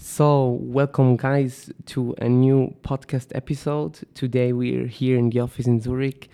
[0.00, 3.98] So, welcome, guys, to a new podcast episode.
[4.14, 6.28] Today, we're here in the office in Zurich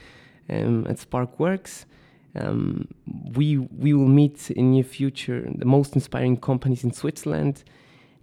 [0.51, 1.87] um, at Sparkworks.
[2.35, 7.64] Um, we we will meet in near future the most inspiring companies in Switzerland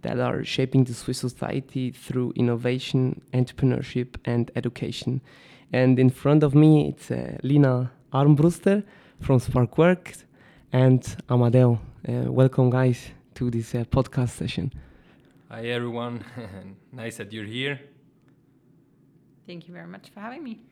[0.02, 5.20] that are shaping the Swiss society through innovation, entrepreneurship, and education.
[5.72, 8.84] And in front of me, it's uh, Lina Armbruster
[9.18, 10.22] from Sparkworks
[10.72, 11.80] and Amadeo.
[12.08, 14.72] Uh, welcome, guys, to this uh, podcast session.
[15.52, 16.24] Hi everyone,
[16.92, 17.78] nice that you're here.
[19.46, 20.62] Thank you very much for having me.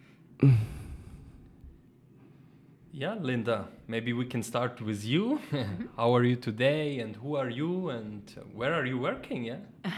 [2.91, 5.39] yeah, Linda, maybe we can start with you.
[5.53, 5.85] Mm-hmm.
[5.99, 8.23] How are you today and who are you and
[8.55, 9.45] where are you working?
[9.45, 9.59] Yeah.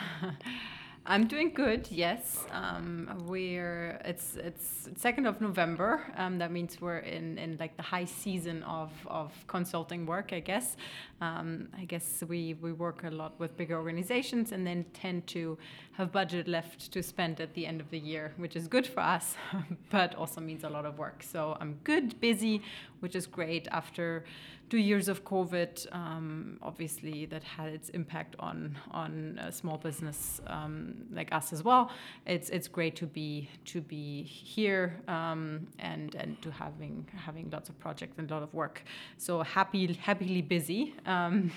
[1.04, 1.88] I'm doing good.
[1.90, 6.00] Yes, um, we're it's it's second of November.
[6.16, 10.32] Um, that means we're in, in like the high season of, of consulting work.
[10.32, 10.76] I guess.
[11.20, 15.58] Um, I guess we we work a lot with bigger organizations and then tend to
[15.94, 19.00] have budget left to spend at the end of the year, which is good for
[19.00, 19.34] us,
[19.90, 21.24] but also means a lot of work.
[21.24, 22.62] So I'm good, busy,
[23.00, 24.24] which is great after
[24.72, 28.56] two years of COVID, um, obviously that had its impact on
[29.02, 31.90] on a small business um, like us as well.
[32.34, 35.40] It's it's great to be to be here um,
[35.78, 36.94] and and to having
[37.26, 38.76] having lots of projects and a lot of work.
[39.18, 40.82] So happy happily busy.
[41.06, 41.48] Mm-hmm.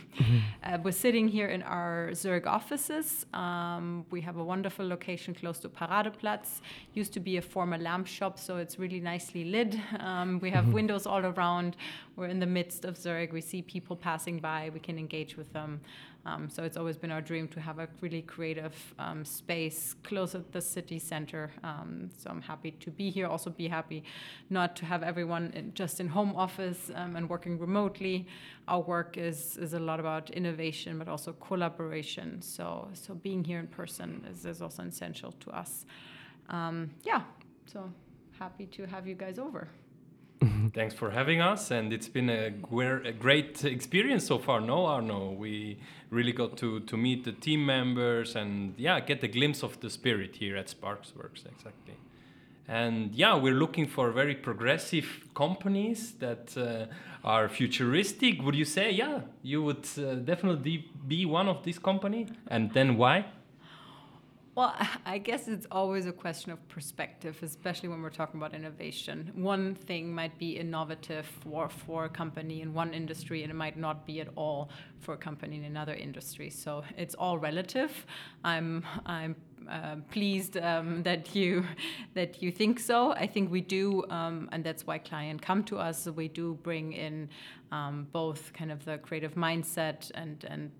[0.66, 3.26] Uh, we're sitting here in our Zurich offices.
[3.34, 6.50] Um, we have a wonderful location close to Paradeplatz.
[6.94, 9.74] Used to be a former lamp shop, so it's really nicely lit.
[10.00, 10.80] Um, we have mm-hmm.
[10.80, 11.78] windows all around.
[12.18, 13.32] We're in the midst of Zurich.
[13.32, 14.72] We see people passing by.
[14.74, 15.80] We can engage with them.
[16.26, 20.34] Um, so it's always been our dream to have a really creative um, space close
[20.34, 21.52] at the city center.
[21.64, 23.28] Um, so I'm happy to be here.
[23.28, 24.04] Also, be happy
[24.50, 28.28] not to have everyone in, just in home office um, and working remotely.
[28.68, 32.42] Our work is is a lot about innovation, but also collaboration.
[32.42, 35.86] So so being here in person is, is also essential to us.
[36.50, 37.22] Um, yeah.
[37.72, 37.80] So
[38.40, 39.68] happy to have you guys over.
[40.74, 44.60] Thanks for having us, and it's been a, a, great experience so far.
[44.60, 45.78] No, Arno, we
[46.10, 49.90] really got to to meet the team members and yeah, get a glimpse of the
[49.90, 51.96] spirit here at Sparkworks exactly.
[52.68, 56.88] And yeah, we're looking for very progressive companies that uh,
[57.24, 58.42] are futuristic.
[58.42, 62.98] Would you say, yeah, you would uh, definitely be one of these company, and then
[62.98, 63.26] why?
[64.56, 64.74] Well,
[65.06, 69.32] I guess it's always a question of perspective, especially when we're talking about innovation.
[69.36, 73.78] One thing might be innovative for, for a company in one industry, and it might
[73.78, 76.50] not be at all for a company in another industry.
[76.50, 78.06] So it's all relative.
[78.44, 79.36] I'm, I'm
[79.70, 81.66] uh, pleased um, that you
[82.14, 83.12] that you think so.
[83.12, 86.08] I think we do, um, and that's why clients come to us.
[86.08, 87.30] We do bring in
[87.72, 90.72] um, both kind of the creative mindset and and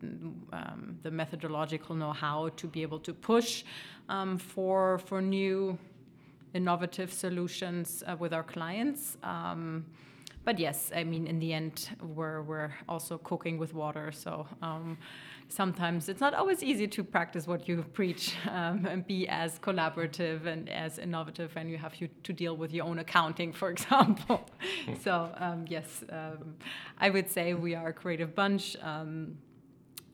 [0.54, 3.64] um, the methodological know-how to be able to push
[4.10, 5.78] um, for for new
[6.54, 9.18] innovative solutions uh, with our clients.
[9.24, 9.86] Um,
[10.46, 14.48] but yes, I mean, in the end, we're we're also cooking with water, so
[15.48, 20.46] sometimes it's not always easy to practice what you preach um, and be as collaborative
[20.46, 24.46] and as innovative and you have to, to deal with your own accounting for example
[25.04, 26.56] so um, yes um,
[26.98, 29.38] i would say we are a creative bunch um,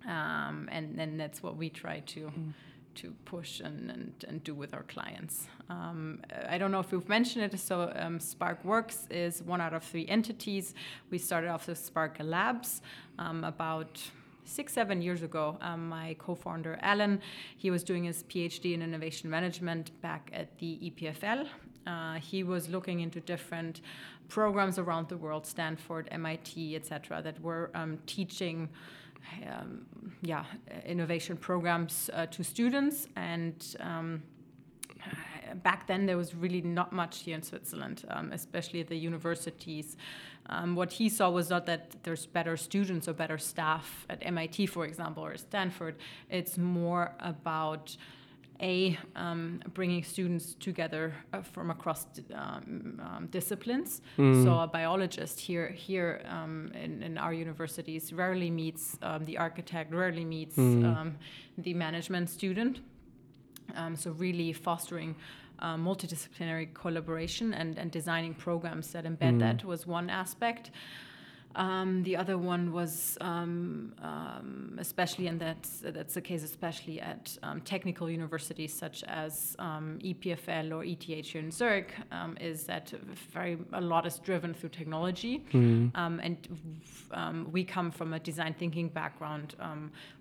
[0.07, 2.53] um, and, and that's what we try to mm.
[2.95, 5.47] to push and, and, and do with our clients.
[5.69, 9.73] Um, I don't know if we've mentioned it, so um, Spark Works is one out
[9.73, 10.73] of three entities.
[11.09, 12.81] We started off with Spark Labs
[13.19, 14.01] um, about
[14.45, 17.21] six, seven years ago, um, my co founder Alan,
[17.57, 21.47] he was doing his PhD in innovation management back at the EPFL.
[21.87, 23.81] Uh, he was looking into different
[24.27, 28.69] programs around the world, Stanford, MIT, etc., that were um, teaching.
[29.47, 29.85] Um,
[30.23, 30.45] yeah,
[30.83, 34.23] innovation programs uh, to students, and um,
[35.63, 39.97] back then there was really not much here in Switzerland, um, especially at the universities.
[40.51, 44.65] Um, what he saw was not that there's better students or better staff at MIT,
[44.67, 45.95] for example, or Stanford.
[46.29, 47.95] It's more about
[48.61, 52.05] a um, bringing students together uh, from across
[52.35, 54.01] um, um, disciplines.
[54.17, 54.43] Mm.
[54.43, 59.91] So a biologist here here um, in, in, our universities rarely meets um, the architect,
[59.93, 61.13] rarely meets mm.
[61.57, 62.81] the management student.
[63.95, 65.15] so really fostering
[65.61, 69.39] uh, multidisciplinary collaboration and, and designing programs that embed mm.
[69.39, 70.71] that was one aspect.
[71.55, 77.37] Um, the other one was um, um, especially, and that's that's the case especially at
[77.43, 82.93] um, technical universities such as um, EPFL or ETH here in Zurich, um, is that
[83.33, 85.91] very a lot is driven through technology, Mm.
[86.23, 89.55] and we come from a design thinking background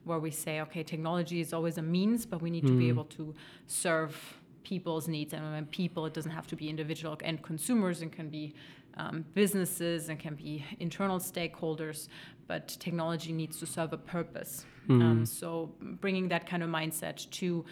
[0.04, 3.04] where we say, okay, technology is always a means, but we need to be able
[3.04, 3.34] to
[3.66, 8.12] serve people's needs, and when people, it doesn't have to be individual end consumers, and
[8.12, 8.55] can be
[8.97, 12.09] um, businesses and can be internal stakeholders,
[12.47, 14.65] but technology needs to serve a purpose.
[14.89, 15.03] Mm.
[15.03, 17.65] Um, so bringing that kind of mindset to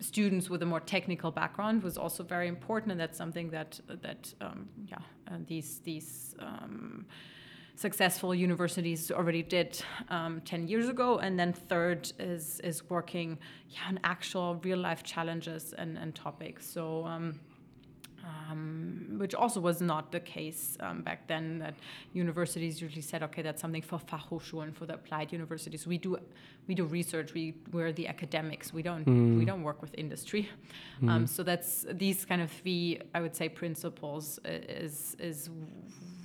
[0.00, 4.32] students with a more technical background was also very important, and that's something that that
[4.40, 4.98] um, yeah
[5.46, 6.34] these these.
[7.78, 9.78] Successful universities already did
[10.08, 13.38] um, 10 years ago and then third is is working
[13.68, 17.38] yeah, on actual real life challenges and, and topics so um,
[18.24, 21.58] um, which also was not the case um, back then.
[21.60, 21.74] That
[22.12, 25.86] universities usually said, okay, that's something for Fachhochschulen, for the applied universities.
[25.86, 26.18] We do,
[26.66, 27.34] we do research.
[27.34, 28.72] We we're the academics.
[28.72, 29.38] We don't Mm.
[29.38, 30.48] we don't work with industry.
[31.02, 31.08] Mm.
[31.10, 34.48] Um, so that's these kind of three, I would say, principles i-
[34.84, 35.14] is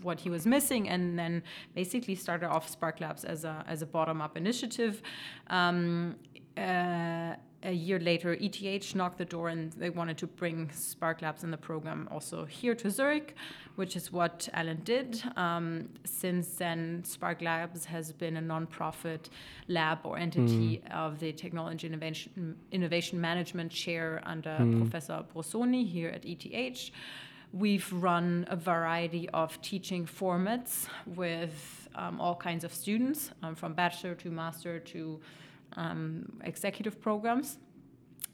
[0.01, 1.43] what he was missing, and then
[1.75, 5.01] basically started off Spark Labs as a as a bottom up initiative.
[5.47, 6.15] Um,
[6.57, 11.43] uh, a year later, ETH knocked the door and they wanted to bring Spark Labs
[11.43, 13.35] in the program also here to Zurich,
[13.75, 15.21] which is what Alan did.
[15.35, 19.29] Um, since then, Spark Labs has been a nonprofit
[19.67, 26.25] lab or entity of the Technology Innovation, Innovation Management Chair under Professor Brusoni here at
[26.25, 26.91] ETH.
[27.53, 33.73] We've run a variety of teaching formats with um, all kinds of students, um, from
[33.73, 35.19] bachelor to master to
[35.75, 37.57] um, executive programs.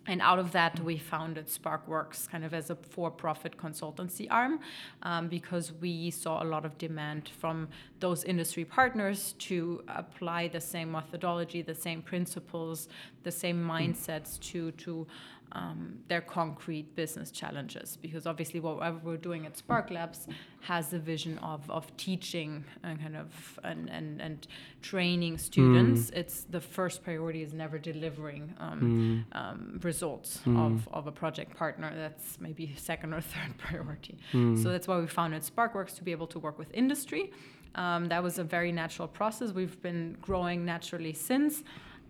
[0.09, 4.61] And out of that, we founded SparkWorks kind of as a for profit consultancy arm
[5.03, 7.67] um, because we saw a lot of demand from
[7.99, 12.87] those industry partners to apply the same methodology, the same principles,
[13.23, 15.05] the same mindsets to, to
[15.53, 17.97] um, their concrete business challenges.
[18.01, 20.27] Because obviously, whatever we're doing at Spark Labs
[20.61, 24.47] has the vision of, of teaching and kind of and, and, and
[24.81, 26.09] training students.
[26.11, 31.91] It's the first priority is never delivering um, um, results of, of a project partner.
[31.95, 34.17] That's maybe second or third priority.
[34.31, 37.31] So that's why we founded SparkWorks to be able to work with industry.
[37.75, 39.51] Um, that was a very natural process.
[39.51, 41.63] We've been growing naturally since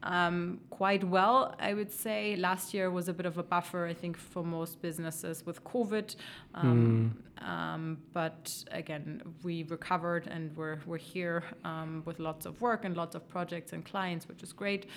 [0.04, 2.36] um, quite well, I would say.
[2.36, 6.16] Last year was a bit of a buffer, I think, for most businesses with COVID.
[6.54, 12.86] Um, um, but again, we recovered and we're, we're here um, with lots of work
[12.86, 14.88] and lots of projects and clients, which is great.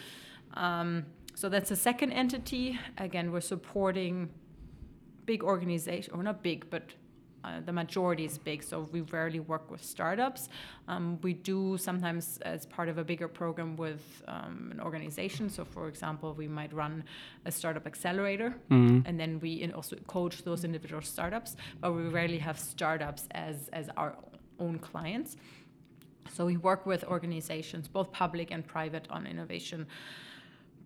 [0.55, 2.79] Um, so that's the second entity.
[2.99, 4.31] Again, we're supporting
[5.27, 6.83] big organization, or not big, but
[7.45, 10.49] uh, the majority is big, so we rarely work with startups.
[10.89, 15.49] Um, we do sometimes, as part of a bigger program, with um, an organization.
[15.51, 17.05] So, for example, we might run
[17.47, 19.03] a startup accelerator, Mm.
[19.07, 21.57] and then we also coach those individual startups.
[21.81, 24.17] But we rarely have startups as as our
[24.59, 25.37] own clients.
[26.33, 29.87] So we work with organizations, both public and private, on innovation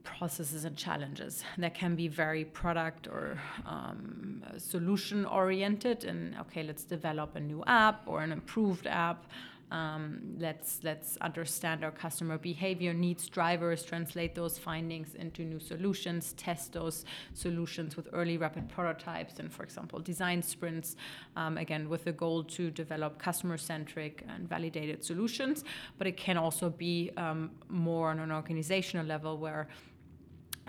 [0.04, 1.42] processes and challenges.
[1.58, 7.64] That can be very product or um, solution oriented and okay let's develop a new
[7.66, 9.26] app or an improved app.
[9.70, 16.34] Um, let's let's understand our customer behavior needs drivers translate those findings into new solutions
[16.34, 20.96] test those solutions with early rapid prototypes and for example design sprints
[21.34, 25.64] um, again with the goal to develop customer centric and validated solutions.
[25.98, 29.66] But it can also be um, more on an organizational level where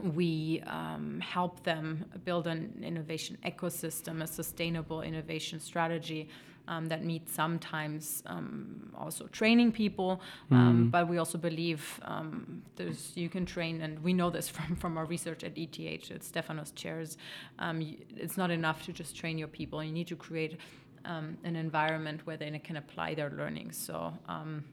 [0.03, 6.29] we um, help them build an innovation ecosystem, a sustainable innovation strategy
[6.67, 10.21] um, that meets sometimes um, also training people.
[10.51, 14.75] Um, But we also believe um, there's you can train, and we know this from,
[14.75, 17.17] from our research at ETH, at Stefanos chairs.
[17.59, 19.83] Um, it's not enough to just train your people.
[19.83, 20.59] You need to create
[21.05, 23.71] um, an environment where they can apply their learning.
[23.71, 24.13] So.
[24.27, 24.63] Um,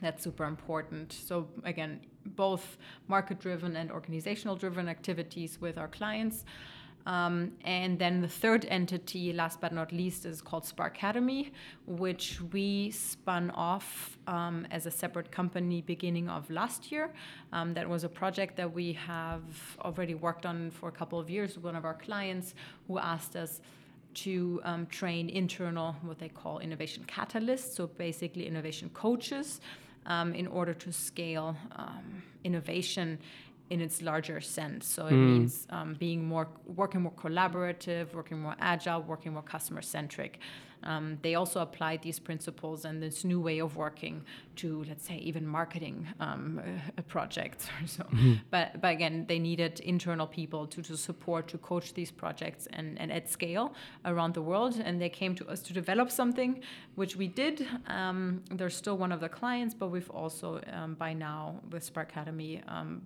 [0.00, 1.12] that's super important.
[1.12, 2.00] So again,
[2.34, 2.76] both
[3.08, 6.44] market-driven and organizational-driven activities with our clients.
[7.06, 11.52] Um, and then the third entity, last but not least, is called Spark Academy,
[11.86, 17.12] which we spun off um, as a separate company beginning of last year.
[17.52, 19.42] Um, that was a project that we have
[19.80, 22.54] already worked on for a couple of years with one of our clients
[22.88, 23.60] who asked us
[24.14, 29.60] to um, train internal, what they call innovation catalysts, so basically innovation coaches,
[30.06, 33.18] um, in order to scale um, innovation
[33.70, 34.86] in its larger sense.
[34.86, 39.82] So it means um, being more, working more collaborative, working more agile, working more customer
[39.82, 40.38] centric.
[40.82, 44.22] Um, they also applied these principles and this new way of working
[44.56, 48.02] to, let's say, even marketing um, uh, projects or so.
[48.04, 48.34] Mm-hmm.
[48.50, 52.98] But, but again, they needed internal people to, to support, to coach these projects and,
[53.00, 54.80] and at scale around the world.
[54.82, 56.60] And they came to us to develop something,
[56.94, 57.66] which we did.
[57.86, 62.10] Um, they're still one of the clients, but we've also, um, by now, with Spark
[62.10, 63.02] Academy, um,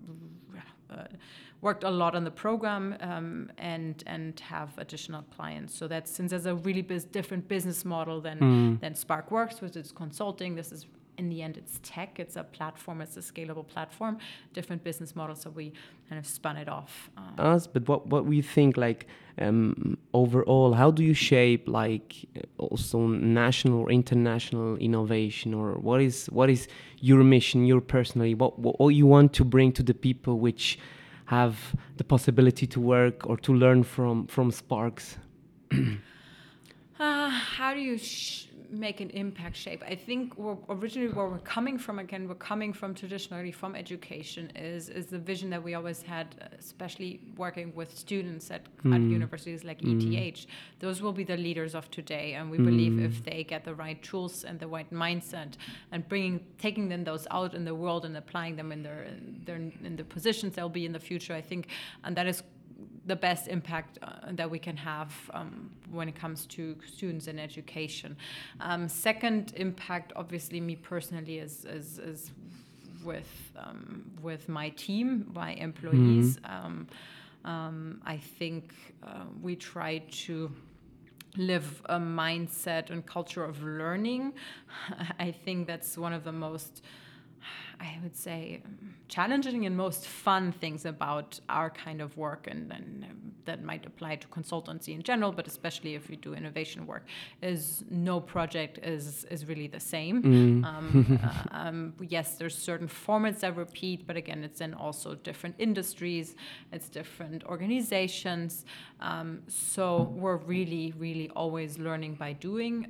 [1.61, 5.75] worked a lot on the program um, and and have additional clients.
[5.75, 8.80] So that since there's a really biz- different business model than mm.
[8.80, 10.54] than Spark Works, which is consulting.
[10.54, 10.87] This is
[11.20, 12.10] in the end it's tech.
[12.24, 12.96] It's a platform.
[13.04, 14.14] It's a scalable platform.
[14.58, 15.66] Different business models so we
[16.08, 19.06] kind of spun it off um, us but what what we think like
[19.38, 22.08] um, overall how do you shape like
[22.58, 26.66] also national or international innovation or what is what is
[27.00, 28.34] your mission your personally?
[28.34, 30.78] What what you want to bring to the people which
[31.26, 35.18] have the possibility to work or to learn from from Sparks?
[37.00, 37.98] uh, how do you
[38.70, 39.82] make an impact shape.
[39.86, 40.34] I think
[40.68, 45.18] originally where we're coming from again, we're coming from traditionally from education is is the
[45.18, 46.26] vision that we always had,
[46.58, 48.94] especially working with students at, mm.
[48.94, 50.28] at universities like mm.
[50.28, 50.46] ETH.
[50.78, 52.64] Those will be the leaders of today, and we mm.
[52.64, 55.54] believe if they get the right tools and the right mindset,
[55.92, 59.06] and bringing taking them those out in the world and applying them in their
[59.44, 61.34] their in the positions they'll be in the future.
[61.34, 61.68] I think,
[62.04, 62.42] and that is
[63.11, 64.07] the best impact uh,
[64.38, 68.17] that we can have um, when it comes to students and education.
[68.61, 72.31] Um, second impact, obviously, me personally is is, is
[73.11, 73.33] with
[73.64, 73.83] um,
[74.23, 76.29] with my team, my employees.
[76.38, 77.50] Mm-hmm.
[77.52, 78.64] Um, I think
[79.02, 79.93] uh, we try
[80.25, 80.35] to
[81.37, 84.35] live a mindset and culture of learning.
[85.26, 86.83] I think that's one of the most
[87.80, 88.62] I would say,
[89.09, 93.87] challenging and most fun things about our kind of work, and, and um, that might
[93.87, 97.06] apply to consultancy in general, but especially if we do innovation work,
[97.42, 100.23] is no project is is really the same.
[100.23, 100.64] Mm.
[100.64, 105.56] Um, uh, um, yes, there's certain formats that repeat, but again, it's in also different
[105.59, 106.37] industries,
[106.73, 108.64] it's different organizations.
[109.00, 112.87] Um, so we're really, really always learning by doing.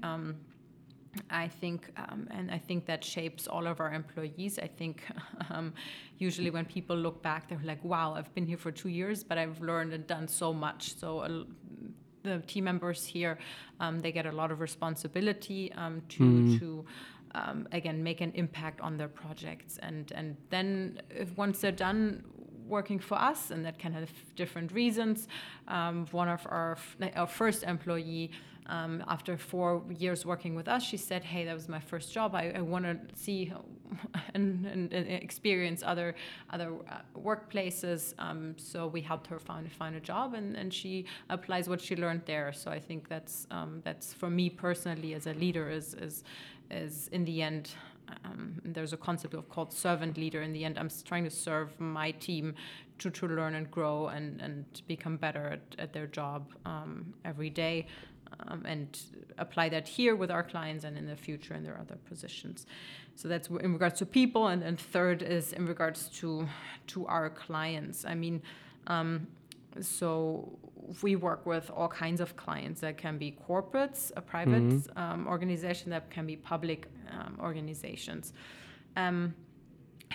[1.28, 4.58] I think, um, and I think that shapes all of our employees.
[4.58, 5.02] I think
[5.50, 5.72] um,
[6.18, 9.38] usually when people look back, they're like, "Wow, I've been here for two years, but
[9.38, 11.44] I've learned and done so much." So uh,
[12.22, 13.38] the team members here,
[13.80, 16.58] um, they get a lot of responsibility um, to mm.
[16.58, 16.84] to
[17.34, 22.24] um, again make an impact on their projects, and and then if once they're done
[22.66, 25.26] working for us, and that can have different reasons.
[25.66, 26.78] Um, one of our
[27.16, 28.30] our first employee
[28.70, 32.34] um, after four years working with us, she said, "Hey, that was my first job.
[32.34, 33.52] I, I want to see
[34.34, 36.14] and, and, and, experience other
[36.50, 41.06] other uh, workplaces." Um, so we helped her find find a job, and, and she
[41.28, 42.52] applies what she learned there.
[42.52, 46.22] So I think that's um, that's for me personally as a leader is is
[46.70, 47.70] is in the end.
[48.24, 50.42] Um, there's a concept of called servant leader.
[50.42, 52.54] In the end, I'm trying to serve my team
[52.98, 57.50] to, to learn and grow and, and become better at, at their job um, every
[57.50, 57.86] day
[58.46, 58.98] um, and
[59.38, 62.66] apply that here with our clients and in the future in their other positions.
[63.16, 66.48] So that's in regards to people, and then third is in regards to
[66.88, 68.04] to our clients.
[68.04, 68.42] I mean.
[68.86, 69.26] Um,
[69.80, 70.58] so
[71.02, 74.98] we work with all kinds of clients that can be corporates, a private mm-hmm.
[74.98, 78.32] um, organization, that can be public um, organizations.
[78.96, 79.34] Um,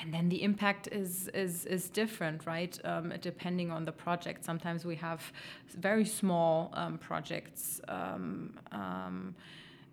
[0.01, 2.77] and then the impact is is is different, right?
[2.83, 4.43] Um, depending on the project.
[4.43, 5.21] Sometimes we have
[5.77, 7.81] very small um, projects.
[7.87, 9.35] Um, um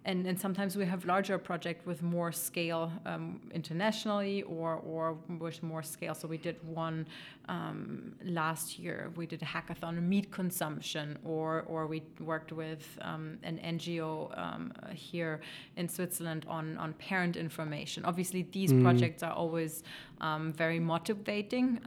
[0.05, 5.63] and, and sometimes we have larger projects with more scale um, internationally or, or with
[5.63, 6.15] more scale.
[6.15, 7.07] So we did one
[7.49, 9.13] um, last year.
[9.15, 14.37] We did a hackathon on meat consumption, or, or we worked with um, an NGO
[14.37, 15.41] um, here
[15.77, 18.05] in Switzerland on, on parent information.
[18.05, 18.83] Obviously, these mm.
[18.83, 19.85] projects are always
[20.21, 21.81] um, very motivating.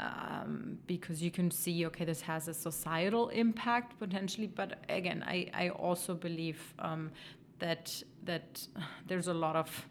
[0.00, 5.46] Um, because you can see okay this has a societal impact potentially but again i,
[5.52, 7.10] I also believe um,
[7.58, 8.66] that that
[9.06, 9.88] there's a lot of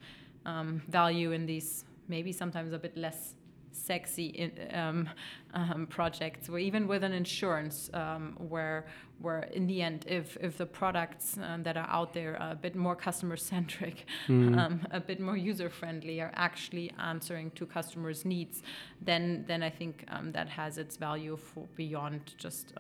[0.47, 3.35] um, value in these maybe sometimes a bit less
[3.79, 5.09] sexy um,
[5.53, 8.85] um, projects, or even with an insurance, um, where
[9.21, 12.55] where in the end, if if the products um, that are out there are a
[12.55, 14.85] bit more customer centric, mm.
[14.91, 18.63] a bit more user friendly, are actually answering to customers' needs,
[19.01, 22.73] then then I think um, that has its value for beyond just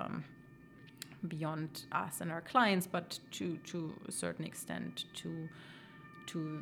[1.27, 5.49] beyond us and our clients, but to to a certain extent to
[6.27, 6.61] to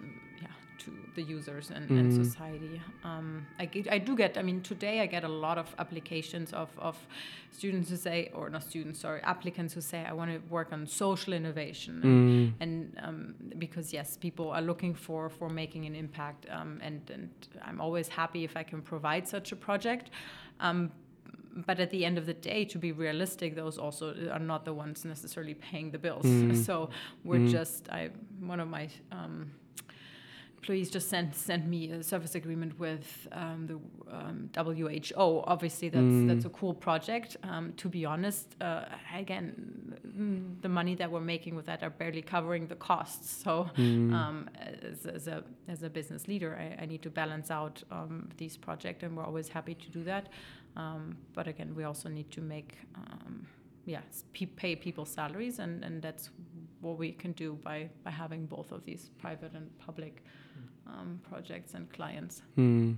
[0.79, 2.15] to the users and, and Mm.
[2.25, 2.81] society.
[3.03, 6.53] Um, I, get, I do get, I mean, today I get a lot of applications
[6.53, 6.95] of, of
[7.51, 10.85] students who say, or not students, sorry, applicants who say, I want to work on
[10.87, 12.01] social innovation.
[12.03, 12.53] And, Mm.
[12.59, 16.45] and um, because, yes, people are looking for, for making an impact.
[16.49, 17.29] Um, and, and
[17.65, 20.09] I'm always happy if I can provide such a project.
[20.59, 20.91] Um,
[21.65, 24.73] but at the end of the day, to be realistic, those also are not the
[24.73, 26.25] ones necessarily paying the bills.
[26.25, 26.55] Mm.
[26.67, 26.89] So
[27.23, 27.49] we're Mm.
[27.51, 29.49] just, I one of my um,
[30.67, 33.77] employees just sent sent me a service agreement with um, the
[34.17, 35.43] um, WHO.
[35.47, 36.27] Obviously, that's Mm.
[36.27, 37.37] that's a cool project.
[37.43, 38.83] Um, to be honest, uh,
[39.15, 39.53] again,
[40.05, 43.43] mm, the money that we're making with that are barely covering the costs.
[43.43, 44.13] So Mm.
[44.13, 44.49] um,
[44.91, 48.57] as, as a as a business leader, I, I need to balance out um, these
[48.57, 50.25] projects, and we're always happy to do that.
[50.75, 53.47] Um, but again, we also need to make um,
[53.85, 54.01] yeah
[54.57, 56.29] pay people salaries, and, and that's
[56.81, 60.23] what we can do by by having both of these private and public
[60.87, 62.41] um, projects and clients.
[62.57, 62.97] Mm.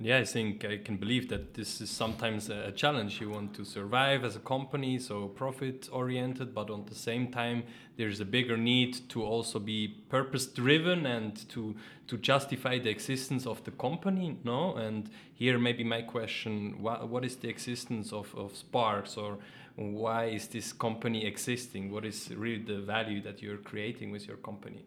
[0.00, 3.20] Yeah, I think I can believe that this is sometimes a a challenge.
[3.20, 7.62] You want to survive as a company, so profit oriented, but on the same time,
[7.96, 11.76] there's a bigger need to also be purpose driven and to
[12.08, 14.36] to justify the existence of the company.
[14.42, 19.38] No, and here maybe my question: what, what is the existence of of Sparks, or
[19.76, 21.92] why is this company existing?
[21.92, 24.84] What is really the value that you're creating with your company?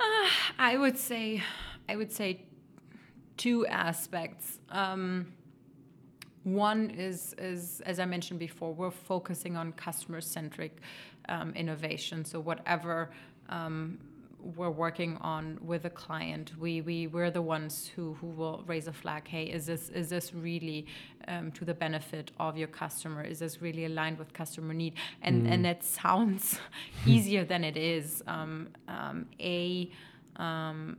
[0.58, 1.42] I would say,
[1.88, 2.42] I would say,
[3.36, 4.58] two aspects.
[4.68, 5.32] Um,
[6.44, 10.78] one is, is, as I mentioned before, we're focusing on customer-centric
[11.28, 12.24] um, innovation.
[12.24, 13.10] So whatever
[13.48, 13.98] um,
[14.56, 18.86] we're working on with a client, we, we we're the ones who, who will raise
[18.86, 19.28] a flag.
[19.28, 20.86] Hey, is this is this really
[21.28, 23.22] um, to the benefit of your customer?
[23.22, 24.94] Is this really aligned with customer need?
[25.22, 26.58] And and that sounds
[27.06, 28.22] easier than it is.
[28.26, 29.90] Um, um, a
[30.36, 30.96] um,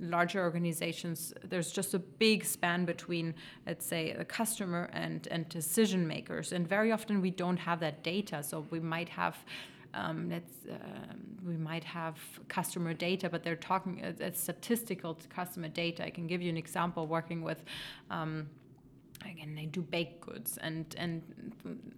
[0.00, 3.34] larger organizations, there's just a big span between,
[3.66, 6.52] let's say, the customer and, and decision makers.
[6.52, 8.42] And very often we don't have that data.
[8.42, 9.36] So we might have.
[9.94, 10.32] Um,
[10.70, 12.16] um we might have
[12.48, 16.04] customer data, but they're talking it's statistical customer data.
[16.04, 17.62] I can give you an example working with
[18.10, 18.48] um,
[19.30, 20.58] again they do baked goods.
[20.58, 21.22] And and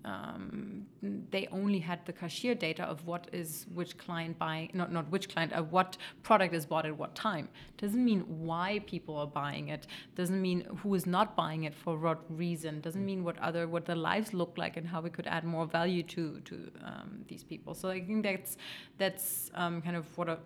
[0.05, 0.87] um,
[1.31, 5.29] they only had the cashier data of what is which client buying not not which
[5.29, 7.49] client uh, what product is bought at what time.
[7.79, 9.87] Doesn't mean why people are buying it.
[10.15, 12.81] Doesn't mean who is not buying it for what reason.
[12.81, 15.67] Doesn't mean what other what their lives look like and how we could add more
[15.67, 17.75] value to to um, these people.
[17.75, 18.57] So I think that's
[18.99, 20.39] that's um, kind of what a,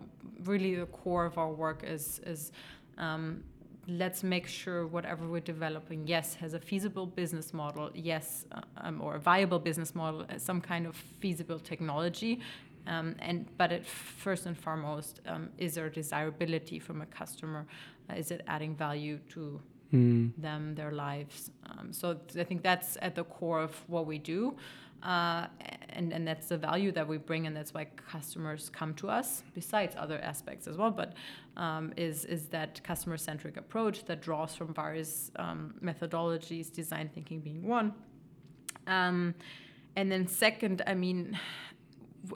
[0.43, 2.51] really the core of our work is is
[2.97, 3.43] um,
[3.87, 9.01] let's make sure whatever we're developing, yes, has a feasible business model, yes, uh, um,
[9.01, 12.39] or a viable business model, uh, some kind of feasible technology.
[12.87, 17.65] Um, and but it first and foremost um, is there desirability from a customer?
[18.09, 19.61] Uh, is it adding value to
[19.93, 20.31] Mm.
[20.37, 21.51] them, their lives?
[21.65, 24.55] Um, so I think that's at the core of what we do.
[25.03, 25.47] Uh,
[25.93, 29.43] and, and that's the value that we bring, and that's why customers come to us,
[29.53, 30.91] besides other aspects as well.
[30.91, 31.13] But
[31.57, 37.39] um, is, is that customer centric approach that draws from various um, methodologies, design thinking
[37.41, 37.93] being one.
[38.87, 39.35] Um,
[39.95, 41.37] and then, second, I mean,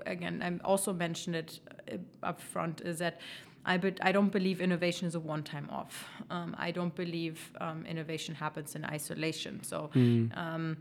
[0.06, 1.60] again, I also mentioned it
[1.92, 3.22] uh, up front, is that
[3.66, 6.08] I, but I don't believe innovation is a one time off.
[6.30, 9.64] Um, I don't believe um, innovation happens in isolation.
[9.64, 10.78] So, Mm.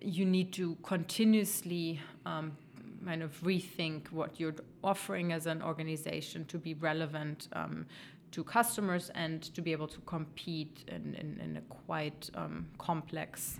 [0.00, 2.56] You need to continuously um,
[3.04, 7.86] kind of rethink what you're offering as an organization to be relevant um,
[8.30, 13.58] to customers and to be able to compete in, in, in a quite um, complex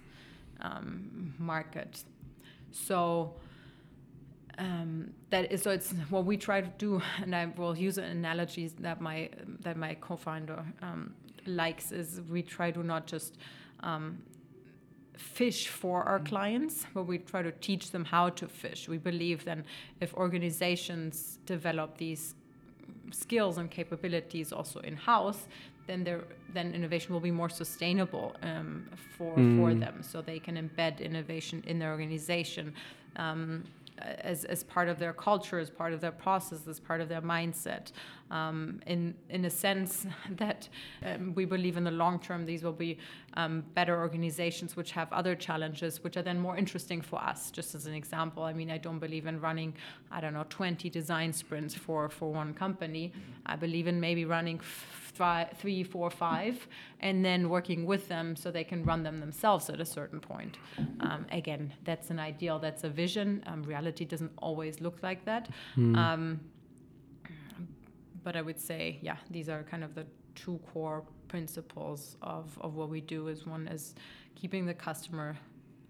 [0.60, 2.04] um, market.
[2.70, 3.34] So
[4.58, 8.04] um, that is so it's what we try to do, and I will use an
[8.04, 11.14] analogy that my that my co-founder um,
[11.46, 13.38] likes is we try to not just
[13.80, 14.18] um,
[15.20, 18.88] fish for our clients, but we try to teach them how to fish.
[18.88, 19.64] We believe then
[20.00, 22.34] if organizations develop these
[23.12, 25.46] skills and capabilities also in house,
[25.86, 29.80] then there then innovation will be more sustainable um, for for Mm.
[29.80, 30.02] them.
[30.02, 32.74] So they can embed innovation in their organization.
[33.16, 33.64] Um,
[34.32, 37.20] as, as part of their culture, as part of their process, as part of their
[37.20, 37.92] mindset,
[38.30, 40.68] um, in in a sense that
[41.04, 42.98] um, we believe in the long term these will be
[43.34, 47.50] um, better organizations which have other challenges which are then more interesting for us.
[47.50, 49.74] Just as an example, I mean I don't believe in running
[50.10, 53.12] I don't know 20 design sprints for for one company.
[53.46, 56.66] I believe in maybe running f- fi- three, four, five,
[57.00, 60.56] and then working with them so they can run them themselves at a certain point.
[61.00, 63.42] Um, again, that's an ideal, that's a vision.
[63.46, 65.48] Um, reality doesn't always look like that.
[65.76, 65.96] Mm.
[68.20, 72.58] Um, but I would say, yeah, these are kind of the two core principles of,
[72.60, 73.28] of what we do.
[73.28, 73.94] Is one is
[74.34, 75.36] keeping the customer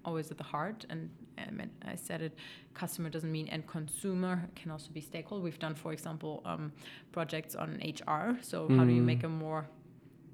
[0.05, 2.35] always at the heart, and, and I said it.
[2.75, 5.43] Customer doesn't mean end consumer; it can also be stakeholder.
[5.43, 6.73] We've done, for example, um,
[7.13, 8.39] projects on HR.
[8.43, 8.79] So mm.
[8.79, 9.67] how do you make a more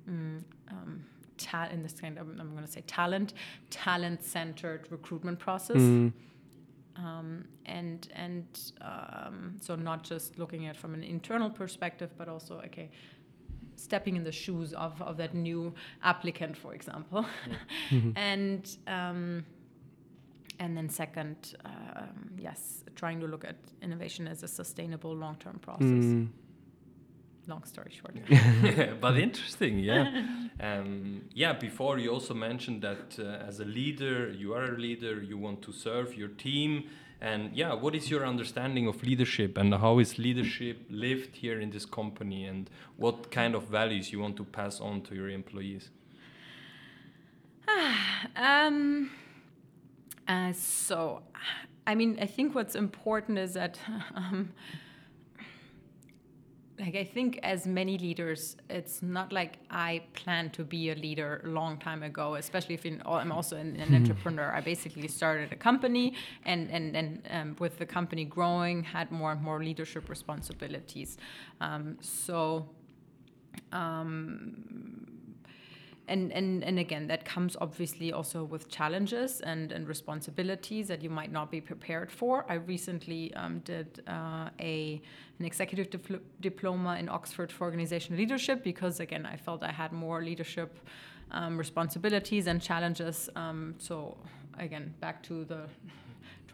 [0.08, 1.04] mm, um,
[1.36, 3.34] ta- in this kind of I'm going to say talent
[3.70, 5.78] talent centered recruitment process.
[5.78, 6.12] Mm.
[6.98, 8.46] Um, and and
[8.80, 12.90] um, so not just looking at from an internal perspective, but also okay,
[13.76, 17.26] stepping in the shoes of, of that new applicant, for example,
[17.90, 18.10] mm-hmm.
[18.16, 19.44] and um,
[20.58, 25.58] and then second, um, yes, trying to look at innovation as a sustainable long term
[25.58, 25.86] process.
[25.86, 26.28] Mm
[27.46, 28.16] long story short.
[29.00, 30.26] but interesting, yeah.
[30.60, 35.22] Um, yeah, before you also mentioned that uh, as a leader, you are a leader,
[35.22, 36.84] you want to serve your team.
[37.20, 41.70] And yeah, what is your understanding of leadership and how is leadership lived here in
[41.70, 45.90] this company and what kind of values you want to pass on to your employees?
[48.36, 49.10] um,
[50.28, 51.22] uh, so,
[51.86, 53.78] I mean, I think what's important is that.
[54.14, 54.52] Um,
[56.78, 61.40] like I think as many leaders, it's not like I plan to be a leader
[61.44, 62.34] a long time ago.
[62.34, 64.52] Especially if in, I'm also an, an entrepreneur.
[64.52, 69.32] I basically started a company, and and and um, with the company growing, had more
[69.32, 71.16] and more leadership responsibilities.
[71.60, 72.68] Um, so.
[73.72, 75.05] Um,
[76.08, 81.10] and, and, and again, that comes obviously also with challenges and, and responsibilities that you
[81.10, 82.46] might not be prepared for.
[82.48, 85.00] I recently um, did uh, a
[85.38, 89.92] an executive dipl- diploma in Oxford for organizational leadership because again, I felt I had
[89.92, 90.78] more leadership
[91.32, 93.28] um, responsibilities and challenges.
[93.36, 94.16] Um, so
[94.58, 95.62] again, back to the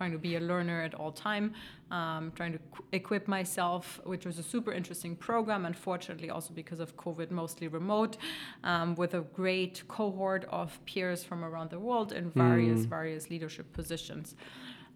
[0.02, 1.54] trying to be a learner at all time,
[1.92, 2.58] um, trying to
[2.90, 5.64] equip myself, which was a super interesting program.
[5.64, 8.16] Unfortunately, also because of COVID, mostly remote,
[8.64, 12.96] um, with a great cohort of peers from around the world in various mm.
[12.96, 14.34] various leadership positions.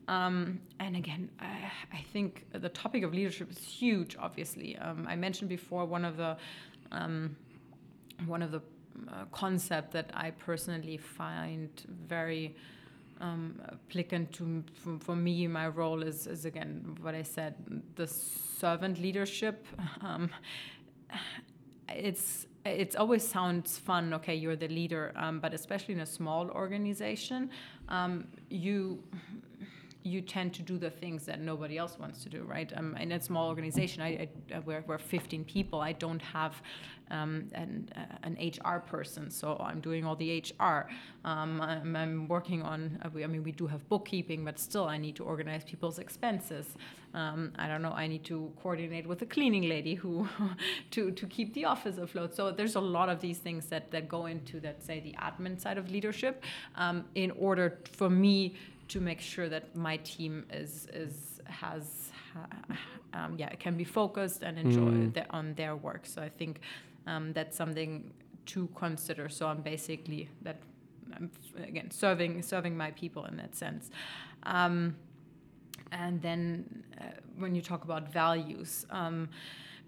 [0.09, 2.31] Um, and again, I, I, think
[2.67, 4.17] the topic of leadership is huge.
[4.27, 6.37] Obviously, um, I mentioned before one of the
[6.91, 7.37] um,
[8.35, 8.63] one of the
[9.09, 11.71] uh, concept that I personally find
[12.17, 12.57] very
[13.21, 17.55] um, applicant to for, for, me my role is, is again what i said
[17.97, 19.67] the servant leadership.
[20.03, 20.31] Um,
[21.89, 26.51] it's it always sounds fun okay you're the leader um, but especially in a small
[26.51, 27.49] organization
[27.89, 29.03] um, you
[30.07, 32.73] you tend to do the things that nobody else wants to do, right?
[32.77, 35.81] Um, in a small organization, I, I, we're, we're 15 people.
[35.81, 36.63] I don't have
[37.11, 40.89] um, an, uh, an HR person, so I'm doing all the HR.
[41.25, 44.97] Um, I'm, I'm, working on, uh, I mean, we do have bookkeeping, but still I
[44.97, 46.67] need to organize people's expenses.
[47.15, 50.29] Um, I don't know, I need to coordinate with a cleaning lady who
[50.93, 52.35] to, to keep the office afloat.
[52.35, 55.61] So there's a lot of these things that, that go into that, say, the admin
[55.61, 56.45] side of leadership
[56.77, 58.57] um, in order for me
[58.89, 62.11] to make sure that my team is is has
[63.15, 65.15] um, yeah can be focused and enjoy mm.
[65.15, 66.07] the, on their work.
[66.07, 66.61] So I think
[67.07, 68.13] um, that's something
[68.47, 69.29] to consider.
[69.29, 70.59] So I'm basically that
[71.15, 71.31] I'm
[71.63, 73.91] again serving serving my people in that sense.
[74.45, 74.97] Um,
[75.93, 77.05] and then uh,
[77.39, 78.87] when you talk about values.
[78.91, 79.29] Um,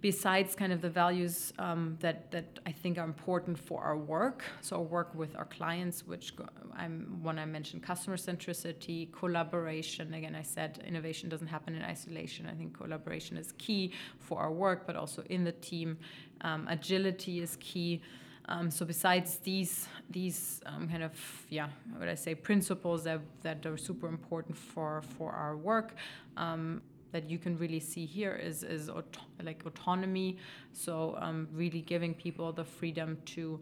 [0.01, 4.45] besides kind of the values um, that that I think are important for our work.
[4.61, 6.33] So our work with our clients, which
[6.77, 10.15] I'm when I mentioned customer centricity, collaboration.
[10.15, 12.47] Again, I said innovation doesn't happen in isolation.
[12.47, 15.99] I think collaboration is key for our work, but also in the team.
[16.43, 18.03] Um, agility is key.
[18.51, 21.13] Um, so besides these these um, kind of
[21.51, 25.95] yeah, what I say principles that that are super important for for our work.
[26.37, 26.83] Um,
[27.13, 30.39] that you can really see here is is auto- like autonomy.
[30.73, 33.61] So um, really giving people the freedom to.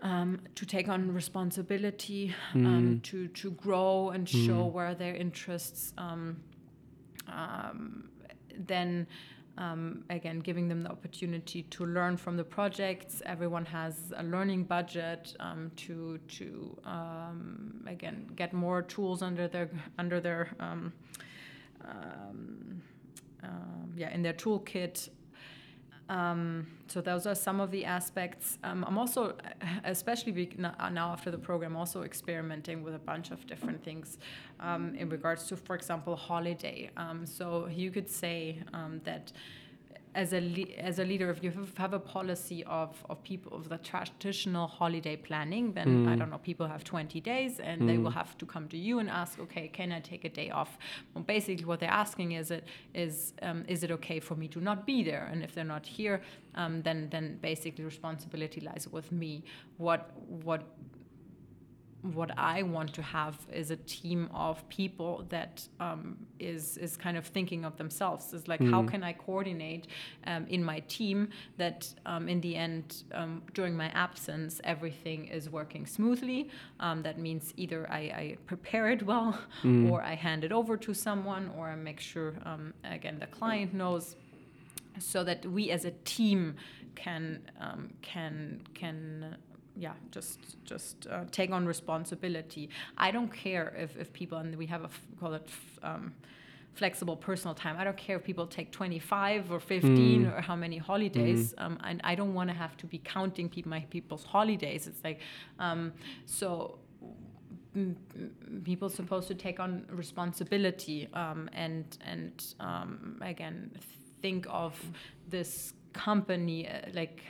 [0.00, 2.64] Um, to take on responsibility, mm.
[2.64, 4.46] um, to to grow and mm.
[4.46, 6.36] show where their interests, um,
[7.26, 8.08] um,
[8.56, 9.08] then
[9.56, 13.22] um, again giving them the opportunity to learn from the projects.
[13.26, 16.78] Everyone has a learning budget um, to to
[17.88, 20.54] again get more tools under their under their
[21.84, 22.82] um,
[23.42, 25.08] um, yeah, in their toolkit.
[26.08, 28.58] Um, so those are some of the aspects.
[28.64, 29.36] Um, I'm also,
[29.84, 34.16] especially now after the program, also experimenting with a bunch of different things
[34.58, 36.90] um, in regards to, for example, holiday.
[37.24, 38.62] So you could say
[39.04, 39.32] that
[40.22, 41.50] as a le- as a leader, if you
[41.82, 46.42] have- a policy of, of people of the traditional holiday planning, then I don't know,
[46.50, 49.64] people have 20 days and they will have to come to you and ask, okay,
[49.78, 50.72] can I take a day off?
[51.12, 52.64] Well, basically, what they're asking is it
[53.04, 53.14] is
[53.46, 55.24] um, is it okay for me to not be there?
[55.30, 56.16] And if they're not here,
[56.60, 59.32] um, then then basically responsibility lies with me.
[59.84, 60.00] What
[60.48, 60.60] what
[62.02, 67.16] what I want to have is a team of people that um, is is kind
[67.16, 68.32] of thinking of themselves.
[68.32, 69.88] Is like how can I coordinate
[70.26, 75.50] um, in my team that um, in the end um, during my absence everything is
[75.50, 76.50] working smoothly.
[76.78, 79.38] Um, that means either I, I prepare it well,
[79.90, 83.74] or I hand it over to someone, or I make sure um, again the client
[83.74, 84.14] knows
[85.00, 86.56] so that we as a team
[86.94, 89.36] can um, can can
[89.78, 92.68] yeah just just uh, take on responsibility.
[92.96, 96.14] I don't care if, if people and we have a f- call it f- um,
[96.74, 97.76] flexible personal time.
[97.78, 101.54] I don't care if people take 25 or 15 or how many holidays.
[101.58, 104.86] Um, and i don't want to have to be counting people, my people's holidays.
[104.86, 105.20] It's like
[105.58, 105.92] um,
[106.26, 106.78] so
[108.64, 113.70] people supposed to take on responsibility um, and and um, again
[114.22, 114.74] think of
[115.28, 117.22] this company uh, like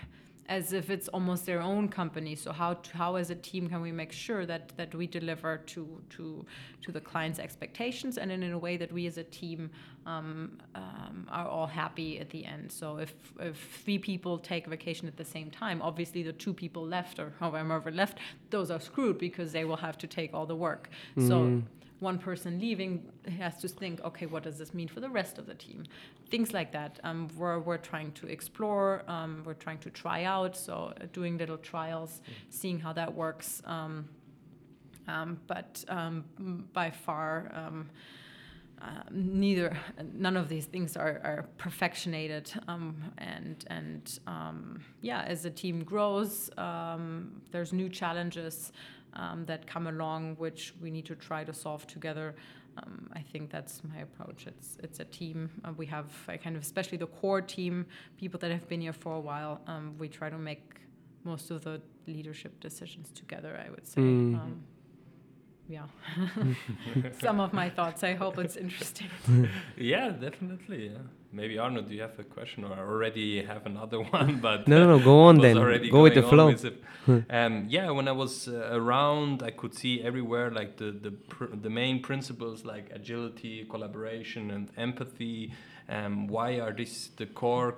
[0.48, 2.34] as if it's almost their own company.
[2.34, 5.58] So how to, how as a team can we make sure that that we deliver
[5.58, 6.46] to to
[6.82, 9.70] to the client's expectations and in, a way that we as a team
[10.06, 12.72] um, um, are all happy at the end?
[12.72, 16.84] So if if three people take vacation at the same time obviously the two people
[16.84, 18.18] left or however left
[18.50, 20.88] those are screwed because they will have to take all the work.
[21.28, 21.62] So
[22.00, 25.46] one person leaving has to think, okay, what does this mean for the rest of
[25.46, 25.84] the team?
[26.28, 27.00] Things like that.
[27.02, 31.38] Um, we're, we're trying to explore, um, we're trying to try out, so uh, doing
[31.38, 33.62] little trials, seeing how that works.
[33.64, 34.08] Um,
[35.08, 36.24] um, but um,
[36.72, 37.88] by far, um,
[38.80, 39.76] uh, neither,
[40.14, 42.52] none of these things are, are perfectionated.
[42.68, 48.70] Um, and and um, yeah, as the team grows, um, there's new challenges
[49.18, 52.34] um, that come along, which we need to try to solve together.
[52.78, 54.46] Um, I think that's my approach.
[54.46, 55.50] It's it's a team.
[55.64, 58.92] Uh, we have a kind of, especially the core team, people that have been here
[58.92, 59.60] for a while.
[59.66, 60.80] Um, we try to make
[61.24, 63.60] most of the leadership decisions together.
[63.66, 64.00] I would say.
[64.00, 64.62] Um,
[65.68, 65.86] yeah,
[67.20, 68.02] some of my thoughts.
[68.04, 69.08] I hope it's interesting.
[69.76, 70.88] Yeah, definitely.
[70.88, 70.98] Yeah.
[71.30, 74.40] Maybe Arno, do you have a question or i already have another one?
[74.40, 75.56] But No, no, no, go on then.
[75.90, 76.46] Go with the flow.
[76.46, 76.82] with it.
[77.30, 81.54] um, yeah, when I was uh, around, I could see everywhere like the the pr-
[81.62, 85.52] the main principles like agility, collaboration, and empathy.
[85.90, 87.74] Um, why are these the core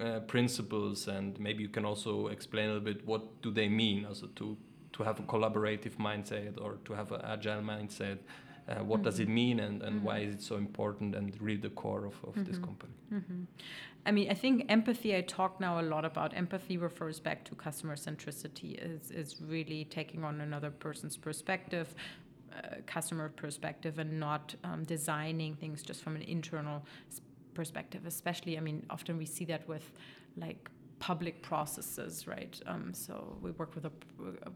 [0.00, 1.08] uh, principles?
[1.08, 4.56] And maybe you can also explain a little bit what do they mean, also to
[5.00, 8.18] to have a collaborative mindset or to have an agile mindset.
[8.68, 11.70] Uh, what does it mean, and, and why is it so important, and really the
[11.70, 12.92] core of, of this company?
[14.06, 17.54] I mean, I think empathy, I talk now a lot about empathy refers back to
[17.54, 21.86] customer centricity, is, is really taking on another person's perspective,
[22.56, 26.84] uh, customer perspective, and not um, designing things just from an internal
[27.54, 28.02] perspective.
[28.06, 29.86] Especially, I mean, often we see that with
[30.36, 32.60] like public processes, right?
[32.66, 33.92] Um, so we work with a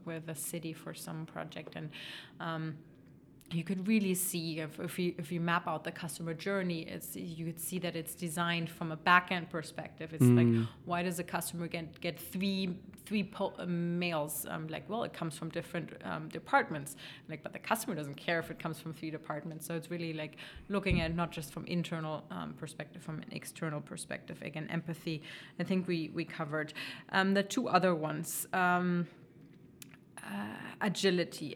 [0.05, 1.89] with a city for some project, and
[2.39, 2.77] um,
[3.51, 7.15] you could really see if, if you if you map out the customer journey it's
[7.15, 10.13] you could see that it's designed from a back end perspective.
[10.13, 10.47] It's like
[10.85, 14.47] why does a customer get get three three po- uh, mails?
[14.49, 16.95] Um, like well it comes from different um, departments.
[17.29, 19.67] Like but the customer doesn't care if it comes from three departments.
[19.67, 20.37] So it's really like
[20.69, 24.41] looking at not just from internal um, perspective from an external perspective.
[24.41, 25.21] Again empathy
[25.59, 26.73] i think we we covered.
[27.09, 29.07] Um, the two other ones um,
[30.81, 31.55] agility.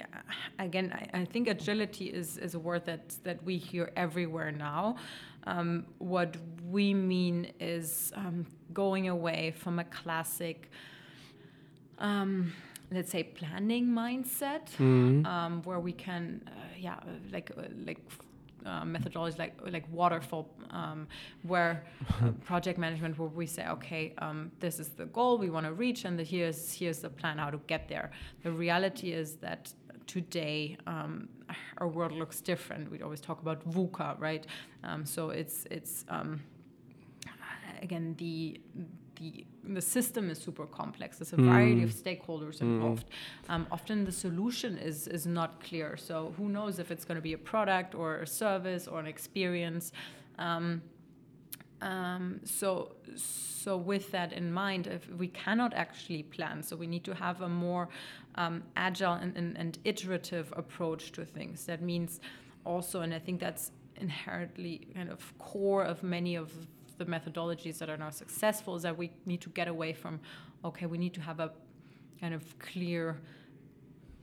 [0.60, 4.96] Again, I, I think agility is, is a word that, that we hear everywhere now.
[5.46, 6.38] Um, what
[6.70, 10.70] we mean is um, going away from a classic,
[11.98, 12.54] um,
[12.92, 14.70] let's say, planning mindset,
[15.26, 17.00] um, where we can, uh, yeah,
[17.32, 18.00] like uh, like
[18.66, 21.08] uh, methodologies like like waterfall, um,
[21.44, 21.84] where
[22.22, 25.74] uh, project management, where we say, okay, um, this is the goal we want to
[25.74, 28.12] reach, and the, here's here's the plan how to get there.
[28.44, 29.74] The reality is that
[30.08, 31.30] today um,
[31.78, 32.92] our world looks different.
[32.92, 34.46] We always talk about VUCA, right?
[34.84, 36.42] Um, so it's it's um,
[37.82, 38.60] again the
[39.20, 39.46] the
[39.76, 41.18] the system is super complex.
[41.18, 43.06] There's a variety of stakeholders involved.
[43.50, 45.98] Um, often the solution is is not clear.
[45.98, 49.08] So who knows if it's going to be a product or a service or an
[49.08, 49.92] experience.
[50.38, 50.82] Um,
[51.82, 57.06] um, so, so with that in mind, if we cannot actually plan, so we need
[57.06, 57.88] to have a more
[58.36, 61.66] um, agile and, and, and iterative approach to things.
[61.66, 62.20] That means
[62.66, 66.52] also, and I think that's inherently kind of core of many of
[67.00, 70.20] the methodologies that are now successful is that we need to get away from,
[70.64, 71.50] okay, we need to have a
[72.22, 73.18] kind of clear,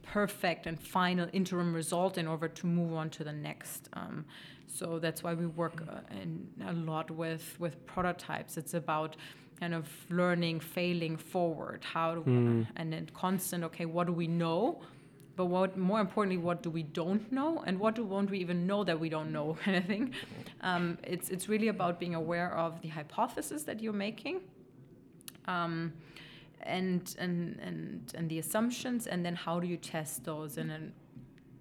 [0.03, 3.89] perfect, and final interim result in order to move on to the next.
[3.95, 4.25] Um,
[4.69, 8.57] so that's why we work uh, in a lot with with prototypes.
[8.57, 9.17] It's about
[9.59, 12.67] kind of learning, failing forward, how to, Mm.
[12.77, 13.65] and then constant.
[13.65, 14.83] Okay, what do we know?
[15.37, 18.67] But what more importantly, what do we don't know, and what do won't we even
[18.67, 20.15] know that we don't know, kind of thing.
[20.63, 24.41] Um, it's it's really about being aware of the hypothesis that you're making,
[25.47, 25.93] um,
[26.63, 30.93] and and and and the assumptions, and then how do you test those in an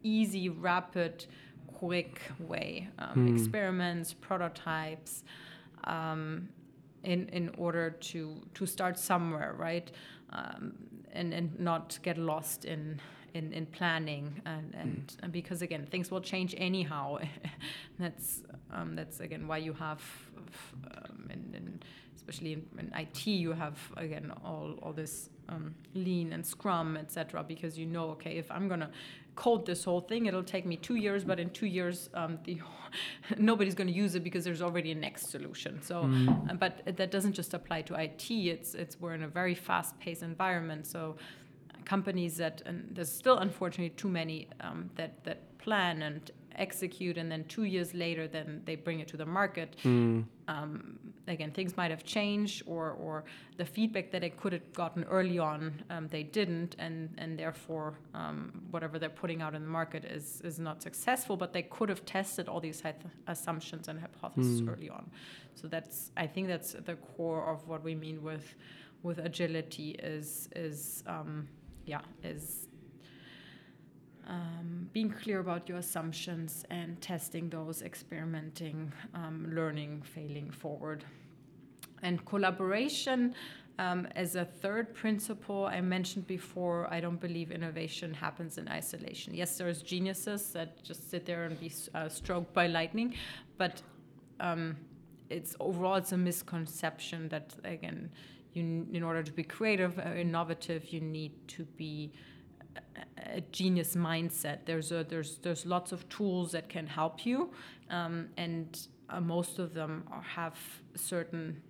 [0.03, 1.25] easy, rapid,
[1.67, 2.88] quick way?
[2.99, 3.35] Um, Hmm.
[3.35, 5.23] Experiments, prototypes.
[5.83, 6.49] Um,
[7.03, 9.91] in, in order to, to start somewhere, right?
[10.31, 10.73] Um,
[11.11, 12.99] and, and not get lost in,
[13.36, 14.41] in, in planning.
[14.45, 17.19] And, and, and because, again, things will change anyhow.
[18.00, 20.02] that's, um, that's, again, why you have,
[20.98, 21.80] um, in, in,
[22.15, 27.43] especially in, IT, you have, again, all, all this um, lean and scrum, etc.
[27.43, 28.89] because you know, okay, if I'm going to
[29.36, 32.60] code this whole thing, it'll take me two years, but in two years, um, the
[33.38, 35.82] nobody's going to use it because there's already a next solution.
[35.82, 36.50] So, Mm.
[36.50, 38.32] uh, but that doesn't just apply to IT.
[38.32, 40.88] It's it's we're in a very fast-paced environment.
[40.88, 41.17] So,
[41.86, 47.30] companies that and there's still unfortunately too many um, that that plan and execute and
[47.30, 50.24] then two years later then they bring it to the market Mm.
[50.48, 53.26] um, again things might have changed or or
[53.58, 58.00] the feedback that they could have gotten early on um, they didn't and and therefore
[58.13, 61.89] um, whatever they're putting out in the market is is not successful but they could
[61.89, 62.82] have tested all these
[63.28, 64.69] assumptions and hypotheses Mm.
[64.74, 65.06] early on
[65.56, 68.56] so that's i think that's the core of what we mean with
[69.04, 71.48] with agility is is um,
[71.86, 72.67] yeah is
[74.28, 81.04] um, being clear about your assumptions and testing those, experimenting, um, learning, failing forward.
[82.02, 83.36] And collaboration
[83.78, 89.34] um, as a third principle, I mentioned before, I don't believe innovation happens in isolation.
[89.34, 93.15] Yes, there's geniuses that just sit there and be uh, stroked by lightning,
[93.58, 93.82] but
[94.39, 94.78] um,
[95.30, 98.10] it's overall it's a misconception that again,
[98.55, 102.11] you in order to be creative, uh, innovative, you need to be
[103.17, 104.59] a genius mindset.
[104.65, 107.49] There's a, there's there's lots of tools that can help you,
[107.89, 110.57] um, and uh, most of them are, have
[110.95, 111.61] certain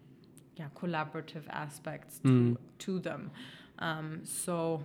[0.56, 2.58] yeah collaborative aspects to Mm.
[2.80, 3.32] to them.
[3.80, 4.84] Um, so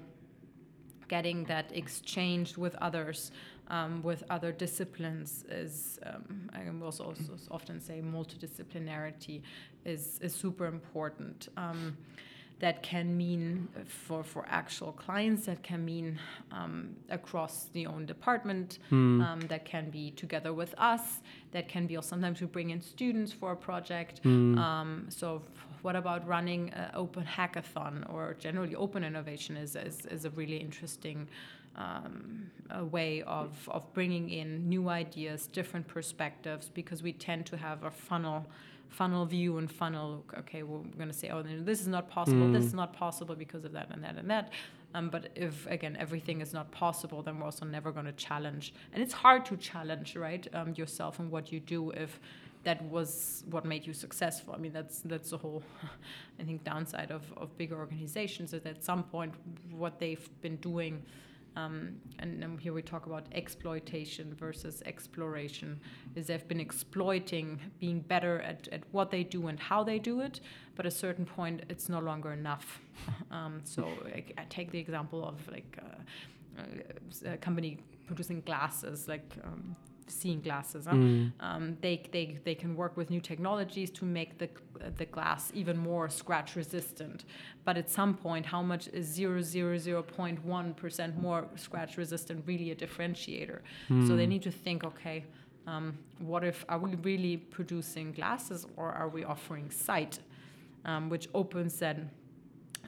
[1.09, 3.33] getting that exchange with others.
[3.71, 9.43] Um, with other disciplines is um, I will also, also often say multidisciplinarity
[9.85, 11.49] is is super important.
[11.57, 11.97] Um,
[12.61, 16.19] that can mean for, for actual clients, that can mean
[16.53, 19.25] um, across the own department, Mm.
[19.27, 21.21] um, that can be together with us,
[21.53, 24.23] that can be also sometimes we bring in students for a project.
[24.25, 24.59] Mm.
[24.59, 25.43] Um, so,
[25.83, 30.59] what about running an open hackathon or generally open innovation is, is, is a really
[30.59, 31.27] interesting
[31.77, 37.57] um, a way of, of bringing in new ideas, different perspectives, because we tend to
[37.57, 38.47] have a funnel
[38.89, 42.51] funnel view and funnel okay well, we're going to say oh this is not possible
[42.51, 42.67] this Mm.
[42.67, 44.51] is not possible because of that and that and that.
[44.97, 48.75] Um, but if again everything is not possible then we're also never going to challenge.
[48.93, 52.19] And it's hard to challenge right um, yourself and what you do if
[52.65, 54.55] that was what made you successful.
[54.55, 55.63] I mean that's that's the whole
[56.41, 59.33] i think downside of, of bigger organizations is at some point
[59.71, 61.01] what they've been doing
[61.57, 65.81] um, and, and here we talk about exploitation versus exploration.
[66.15, 70.21] Is they've been exploiting being better at, at what they do and how they do
[70.21, 70.41] it
[70.81, 72.81] but at a certain point it's no longer enough.
[73.31, 79.07] Um, so I, I take the example of like uh, uh, a company producing glasses
[79.07, 79.77] like um,
[80.11, 80.95] seeing glasses huh?
[80.95, 81.33] Mm.
[81.41, 84.49] um, they, they, they can work with new technologies to make the,
[84.97, 87.25] the glass even more scratch resistant.
[87.65, 93.61] But at some point, how much is 0.1% more scratch resistant really a differentiator?
[94.07, 94.29] So they Mm.
[94.29, 95.25] need to think okay,
[95.67, 100.19] um, what if, are we really producing glasses or are we offering sight?
[100.87, 102.11] Um, which opens then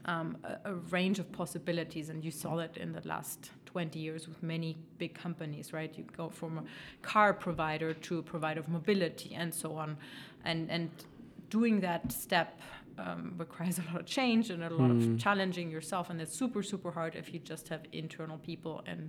[0.06, 2.08] um, a, a range of possibilities.
[2.08, 5.92] And you saw that in the last 20 years with many big companies, right?
[5.96, 6.64] You go from a
[7.00, 9.96] car provider to a provider of mobility and so on.
[10.44, 10.90] And, and
[11.48, 12.60] doing that step
[12.98, 15.14] um, requires a lot of change and a lot Mm.
[15.14, 16.10] of challenging yourself.
[16.10, 19.08] And it's super, super hard if you just have internal people and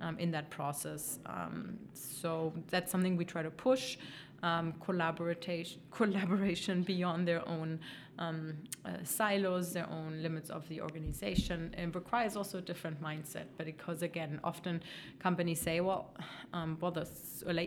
[0.00, 1.18] um, in that process.
[1.24, 3.96] Um, so that's something we try to push.
[4.42, 7.80] Um, collaboration, collaboration beyond their own
[8.18, 13.46] um, uh, silos, their own limits of the organization, and requires also a different mindset.
[13.56, 14.82] But because again, often
[15.18, 16.14] companies say, "Well,
[16.52, 17.08] um, well, the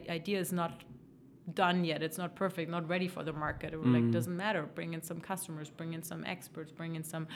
[0.10, 0.84] idea is not
[1.54, 2.02] done yet.
[2.04, 3.74] It's not perfect, not ready for the market.
[3.74, 3.94] It Mm.
[3.94, 4.64] like doesn't matter.
[4.76, 7.28] Bring in some customers, bring in some experts, bring in some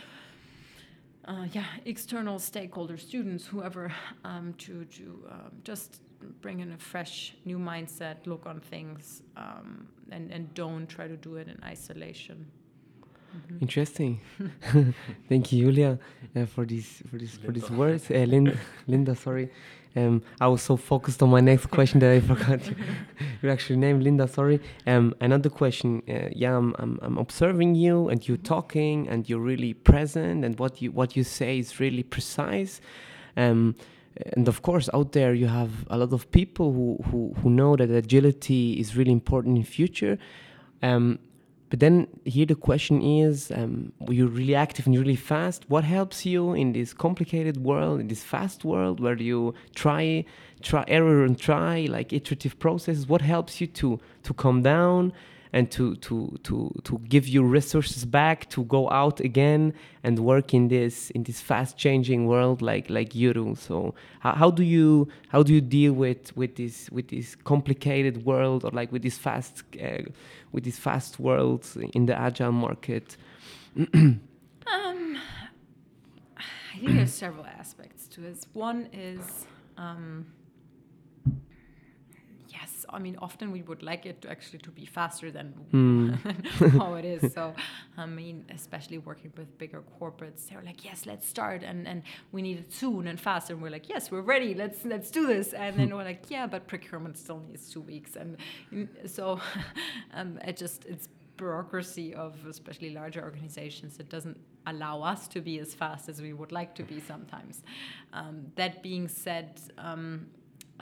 [1.25, 3.91] uh, yeah external stakeholders, students, whoever,
[4.23, 6.01] um, to to um, just
[6.41, 11.15] bring in a fresh new mindset, look on things, um, and and don't try to
[11.17, 12.45] do it in isolation.
[13.34, 13.61] Mhm.
[13.61, 14.19] Interesting.
[15.29, 15.99] Thank you, Julia,
[16.36, 18.09] uh, for these for these for these words.
[18.11, 18.57] Uh, Linda,
[18.88, 19.49] Linda, sorry.
[19.95, 22.59] Um, I was so focused on my next question that I forgot
[23.41, 24.27] your actual name, Linda.
[24.27, 24.59] Sorry.
[24.88, 26.01] Um, another question.
[26.09, 30.57] Uh, yeah, I'm, I'm I'm observing you, and you're talking, and you're really present, and
[30.59, 32.82] what you what you say is really precise.
[33.38, 33.75] Um,
[34.36, 37.75] and of course, out there you have a lot of people who who, who know
[37.77, 40.17] that agility is really important in future.
[40.84, 41.19] Um,
[41.72, 45.63] but then here the question is, um, you're really active and really fast.
[45.69, 50.26] What helps you in this complicated world, in this fast world where you try,
[50.61, 53.07] try, error and try, like iterative processes?
[53.07, 55.13] What helps you to to calm down
[55.53, 59.73] and to to to to give you resources back to go out again
[60.03, 63.55] and work in this in this fast changing world like like you do?
[63.55, 68.25] So how, how do you how do you deal with with this with this complicated
[68.25, 70.03] world or like with this fast uh,
[70.51, 73.17] with this fast world in the agile market?
[74.67, 75.17] Um,
[76.37, 78.45] I think there's several aspects to this.
[78.53, 79.45] One is,
[79.77, 80.25] um,
[82.93, 86.13] I mean, often we would like it to actually to be faster than Hmm.
[86.79, 87.33] how it is.
[87.37, 87.53] So,
[87.97, 92.41] I mean, especially working with bigger corporates, they're like, yes, let's start, and and we
[92.41, 94.53] need it soon and fast, and we're like, yes, we're ready.
[94.53, 98.15] Let's let's do this, and then we're like, yeah, but procurement still needs two weeks,
[98.15, 98.37] and
[98.71, 99.39] mm, so
[100.13, 104.37] um, it just it's bureaucracy of especially larger organizations that doesn't
[104.67, 107.63] allow us to be as fast as we would like to be sometimes
[108.13, 110.27] um, that being said um,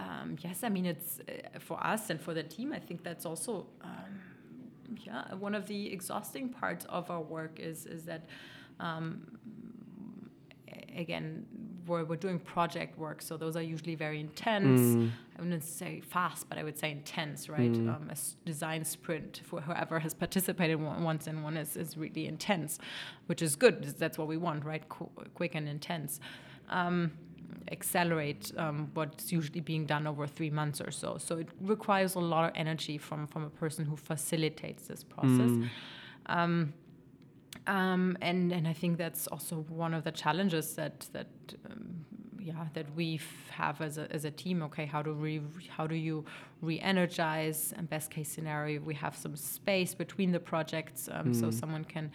[0.03, 3.25] um, yes i mean it's uh, for us and for the team i think that's
[3.25, 4.11] also um,
[5.05, 8.23] yeah one of the exhausting parts of our work is is that
[8.87, 9.37] um,
[10.95, 11.45] again
[11.87, 15.09] we're, we're doing project work so those are usually very intense Mm.
[15.37, 17.71] I wouldn't say fast, but I would say intense, right?
[17.71, 17.87] Mm.
[17.95, 22.27] Um, a s- design sprint for whoever has participated once in one is, is really
[22.27, 22.77] intense,
[23.27, 23.81] which is good.
[23.97, 24.83] That's what we want, right?
[24.89, 26.19] Qu- quick and intense.
[26.69, 27.13] Um,
[27.71, 31.17] accelerate um, what's usually being done over three months or so.
[31.17, 35.51] So it requires a lot of energy from, from a person who facilitates this process.
[35.51, 35.69] Mm.
[36.27, 36.73] Um,
[37.67, 41.27] um, and and I think that's also one of the challenges that that
[41.69, 41.98] um,
[42.39, 43.19] yeah that we
[43.51, 44.61] have as a, as a team.
[44.63, 46.25] Okay, how do we how do you
[46.61, 47.73] re-energize?
[47.77, 52.11] And best case scenario, we have some space between the projects, um, so someone can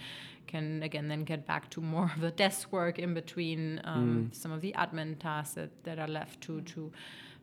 [0.46, 4.52] can again then get back to more of the desk work in between um, some
[4.52, 6.92] of the admin tasks that, that are left to to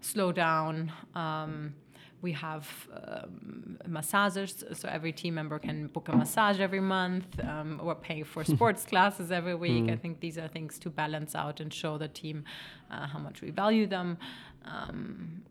[0.02, 0.92] slow down.
[1.16, 1.74] Um,
[2.22, 7.40] we have um, massages, so every team member can book a massage every month.
[7.44, 9.90] Um, we're paying for sports classes every week.
[9.90, 12.46] I think these are things to balance out and show the team
[12.92, 14.18] uh, how much we value them.
[14.66, 15.42] Um,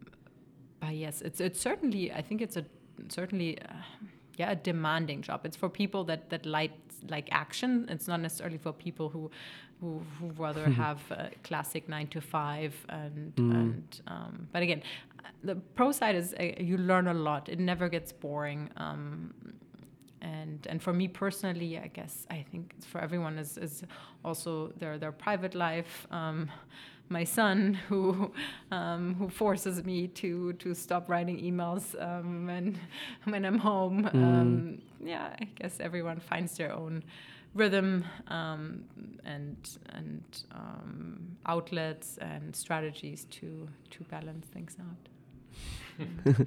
[0.81, 2.13] but yes, it's it's certainly.
[2.13, 2.65] I think it's a
[3.09, 3.61] certainly.
[3.61, 3.75] Uh,
[4.37, 5.45] yeah, a demanding job.
[5.45, 6.73] It's for people that that like
[7.09, 7.87] like action.
[7.91, 9.31] It's not necessarily for people who
[9.81, 14.01] who, who rather have a classic nine to five and and.
[14.07, 14.83] Um, but again,
[15.43, 17.49] the pro side is uh, you learn a lot.
[17.49, 18.71] It never gets boring.
[18.77, 19.35] Um,
[20.23, 23.83] and and for me personally, I guess I think for everyone is is
[24.25, 26.07] also their their private life.
[26.11, 26.51] Um,
[27.09, 28.33] my son, who
[28.71, 32.79] um, who forces me to to stop writing emails um, when
[33.25, 34.09] when I'm home.
[34.13, 37.03] Um, yeah, I guess everyone finds their own
[37.55, 38.85] rhythm um,
[39.25, 40.23] and and
[40.53, 46.47] um, outlets and strategies to to balance things out.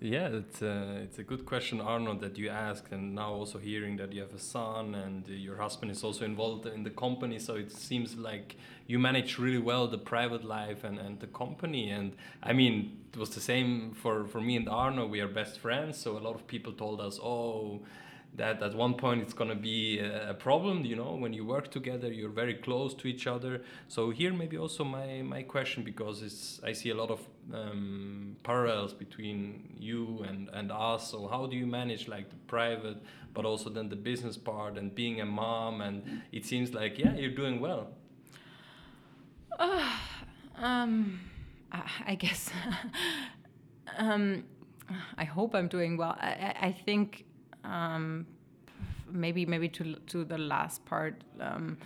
[0.00, 3.96] Yeah, it's a, it's a good question, Arno, that you asked, and now also hearing
[3.96, 7.38] that you have a son and uh, your husband is also involved in the company,
[7.38, 11.88] so it seems like you manage really well the private life and, and the company.
[11.88, 15.06] And I mean, it was the same for, for me and Arno.
[15.06, 17.80] We are best friends, so a lot of people told us, oh,
[18.36, 21.44] that at one point it's going to be a a problem you know when you
[21.44, 25.82] work together you're very close to each other so here maybe also my my question
[25.82, 27.20] because it's i see a lot of
[27.54, 32.98] um, parallels between you and and us so how do you manage like the private
[33.34, 37.14] but also then the business part and being a mom and it seems like yeah
[37.14, 37.88] you're doing well
[40.58, 41.20] Um,
[42.06, 42.50] I, guess.
[43.98, 44.44] um,
[45.18, 46.16] I hope I'm doing well.
[46.18, 47.24] I, I think
[47.66, 48.26] um,
[49.10, 51.22] maybe maybe to to the last part.
[51.40, 51.78] Um,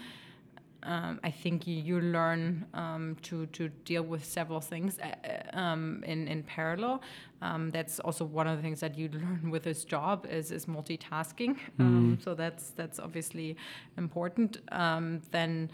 [0.82, 5.14] um, I think you, you learn um, to to deal with several things uh,
[5.54, 7.02] uh, um, in in parallel.
[7.42, 10.66] Um, that's also one of the things that you learn with this job is is
[10.66, 11.56] multitasking.
[11.78, 13.56] Um, so that's that's obviously
[13.96, 14.58] important.
[14.72, 15.70] Um, then.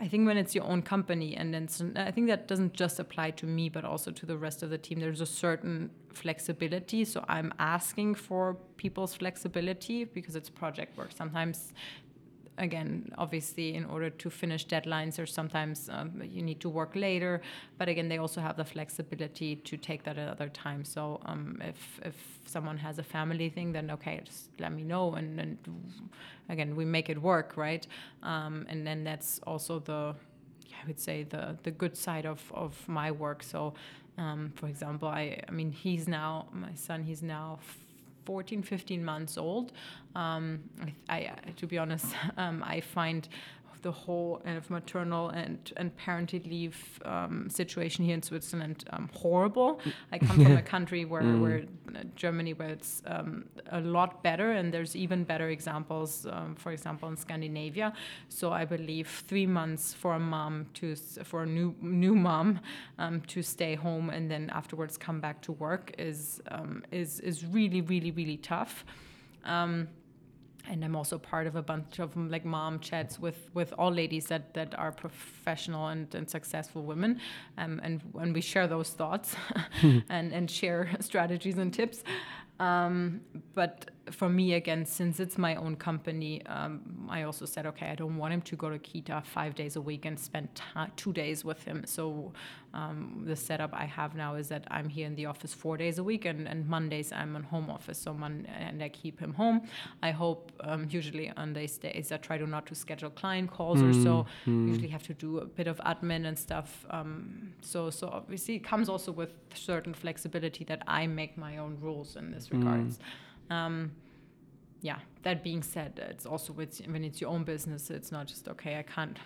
[0.00, 3.32] I think when it's your own company, and then I think that doesn't just apply
[3.32, 5.00] to me, but also to the rest of the team.
[5.00, 11.10] There's a certain flexibility, so I'm asking for people's flexibility because it's project work.
[11.14, 11.72] Sometimes
[12.58, 17.40] again, obviously, in order to finish deadlines, or sometimes um, you need to work later.
[17.78, 20.88] But again, they also have the flexibility to take that at other times.
[20.88, 22.14] So um, if if
[22.46, 25.58] someone has a family thing, then okay, just let me know, and, and
[26.48, 27.86] again, we make it work, right?
[28.22, 30.14] Um, and then that's also the
[30.82, 33.42] I would say the the good side of of my work.
[33.42, 33.74] So.
[34.16, 37.58] Um, for example, I, I mean, he's now, my son, he's now
[38.24, 39.72] 14, 15 months old.
[40.14, 40.60] Um,
[41.08, 42.06] I, I, to be honest,
[42.36, 43.28] um, I find
[43.84, 49.10] the whole kind of maternal and, and parental leave um, situation here in Switzerland um,
[49.12, 49.78] horrible.
[50.10, 51.40] I come from a country where, mm.
[51.42, 51.62] where
[51.94, 56.72] uh, Germany, where it's um, a lot better, and there's even better examples, um, for
[56.72, 57.92] example, in Scandinavia.
[58.30, 60.96] So I believe three months for a mom to
[61.30, 62.60] for a new new mom
[62.98, 67.44] um, to stay home and then afterwards come back to work is um, is is
[67.44, 68.84] really really really tough.
[70.68, 74.26] And I'm also part of a bunch of like mom chats with with all ladies
[74.26, 77.20] that that are professional and, and successful women,
[77.58, 79.36] um, and when we share those thoughts
[80.08, 82.02] and and share strategies and tips.
[82.60, 83.20] Um,
[83.54, 87.94] but for me, again, since it's my own company, um, I also said, okay, I
[87.94, 90.48] don't want him to go to Kita five days a week and spend
[90.96, 91.84] two days with him.
[91.86, 92.32] So
[92.74, 95.98] um, the setup I have now is that I'm here in the office four days
[95.98, 97.98] a week, and, and Mondays I'm in home office.
[97.98, 99.62] So Mon- and I keep him home.
[100.02, 103.78] I hope um, usually on these days I try to not to schedule client calls
[103.78, 104.26] mm, or so.
[104.46, 104.68] Mm.
[104.68, 106.84] Usually have to do a bit of admin and stuff.
[106.90, 111.78] Um, so so obviously it comes also with certain flexibility that I make my own
[111.80, 112.98] rules in this regards.
[112.98, 113.02] Mm.
[113.50, 113.92] Um,
[114.80, 118.48] yeah, that being said, it's also with, when it's your own business, it's not just
[118.48, 118.78] okay.
[118.78, 119.18] I can't,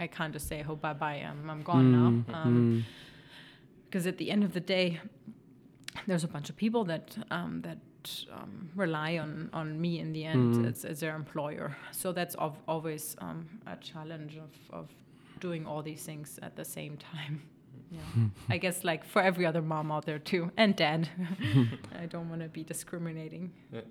[0.00, 2.84] I can't just say, "Oh, bye bye, I'm, I'm gone mm, now," um,
[3.84, 4.08] because mm.
[4.08, 5.00] at the end of the day,
[6.06, 7.78] there's a bunch of people that um, that
[8.32, 10.68] um, rely on on me in the end mm.
[10.70, 11.76] as, as, their employer.
[11.90, 14.88] So that's ov- always um, a challenge of of
[15.40, 17.42] doing all these things at the same time.
[17.92, 18.24] Yeah.
[18.48, 21.08] I guess like for every other mom out there too, and dad.
[22.02, 23.52] I don't want to be discriminating.
[23.72, 23.82] Yeah.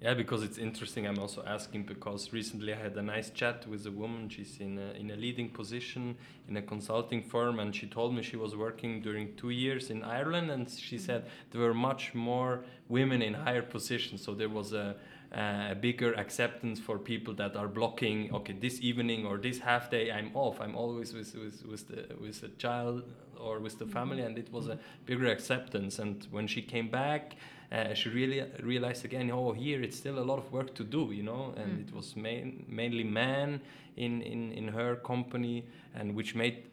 [0.00, 1.08] Yeah, because it's interesting.
[1.08, 4.28] I'm also asking because recently I had a nice chat with a woman.
[4.28, 6.16] She's in a, in a leading position
[6.48, 10.04] in a consulting firm, and she told me she was working during two years in
[10.04, 14.22] Ireland, and she said there were much more women in higher positions.
[14.22, 14.94] So there was a,
[15.32, 18.32] a bigger acceptance for people that are blocking.
[18.34, 20.60] Okay, this evening or this half day, I'm off.
[20.60, 23.02] I'm always with with with the with the child
[23.36, 24.26] or with the family, mm-hmm.
[24.26, 25.98] and it was a bigger acceptance.
[25.98, 27.36] And when she came back
[27.70, 31.10] uh, she really realized again, oh, here it's still a lot of work to do,
[31.12, 31.88] you know, and mm.
[31.88, 33.60] it was main, mainly men
[33.96, 36.64] in, in, in her company, and which made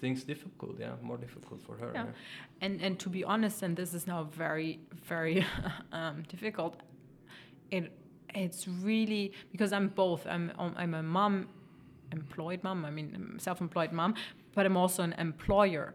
[0.00, 1.90] things difficult, yeah, more difficult for her.
[1.92, 2.04] Yeah.
[2.04, 2.10] yeah.
[2.60, 5.44] And and to be honest, and this is now very very
[5.92, 6.80] um, difficult.
[7.70, 7.92] It
[8.34, 10.26] it's really because I'm both.
[10.26, 11.48] I'm I'm a mom,
[12.12, 12.84] employed mom.
[12.84, 14.14] I mean, self-employed mom,
[14.54, 15.94] but I'm also an employer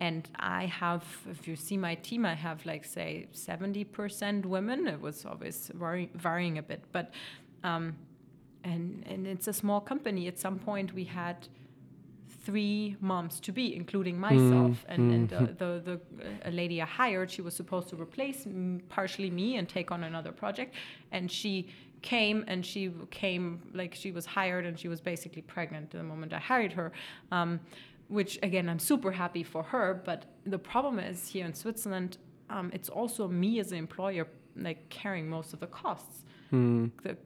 [0.00, 4.86] and I have, if you see my team, I have like say 70% women.
[4.86, 7.12] It was always varying, varying a bit, but
[7.64, 7.96] um,
[8.62, 10.28] and and it's a small company.
[10.28, 11.48] At some point, we had
[12.46, 15.14] three moms to be, including myself, mm, and, mm.
[15.14, 16.00] and uh, the the
[16.50, 17.28] a lady I hired.
[17.30, 18.46] She was supposed to replace
[18.88, 20.74] partially me and take on another project,
[21.10, 21.68] and she
[22.02, 23.44] came and she came
[23.74, 26.92] like she was hired and she was basically pregnant the moment I hired her.
[27.32, 27.60] Um,
[28.08, 30.02] which again I'm super happy for her.
[30.04, 32.18] But the problem is here in Switzerland,
[32.48, 36.24] um, it's also me as an employer like carrying most of the costs.
[36.52, 36.90] Mm.
[37.02, 37.16] The,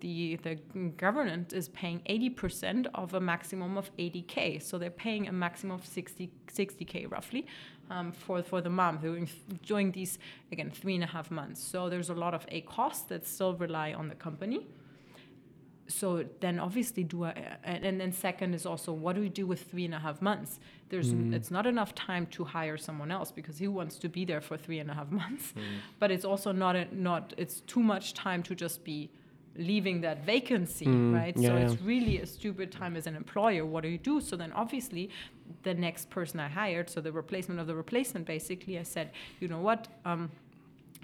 [0.00, 0.54] the the
[0.96, 5.86] government is paying 80% of a maximum of 80k, so they're paying a maximum of
[5.86, 7.46] 60 60k roughly
[7.90, 9.28] um, for for the mom during
[9.64, 10.18] during these
[10.52, 11.62] again three and a half months.
[11.62, 14.66] So there's a lot of a cost that still rely on the company
[15.88, 19.62] so then obviously do I, and then second is also what do we do with
[19.70, 20.60] three and a half months
[20.90, 21.34] there's mm.
[21.34, 24.56] it's not enough time to hire someone else because he wants to be there for
[24.56, 25.62] three and a half months mm.
[25.98, 29.10] but it's also not a, not it's too much time to just be
[29.56, 31.14] leaving that vacancy mm.
[31.14, 31.64] right yeah, so yeah.
[31.64, 35.10] it's really a stupid time as an employer what do you do so then obviously
[35.62, 39.10] the next person i hired so the replacement of the replacement basically i said
[39.40, 40.30] you know what um,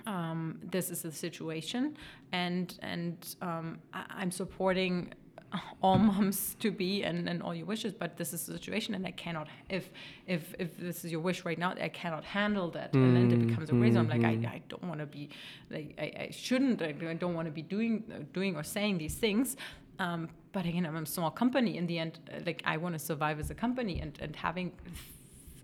[0.06, 1.96] um, this is the situation,
[2.32, 5.12] and and um, I, am supporting
[5.82, 9.06] all moms to be and, and all your wishes, but this is the situation, and
[9.06, 9.48] I cannot.
[9.68, 9.90] If
[10.26, 13.02] if if this is your wish right now, I cannot handle that, mm.
[13.02, 13.98] and then it becomes a reason.
[13.98, 15.30] I'm like, I, I don't want to be,
[15.70, 16.82] like, I, I shouldn't.
[16.82, 19.56] I, I don't want to be doing doing or saying these things.
[19.98, 21.76] Um, but again, I'm a small company.
[21.76, 24.72] In the end, like I want to survive as a company, and and having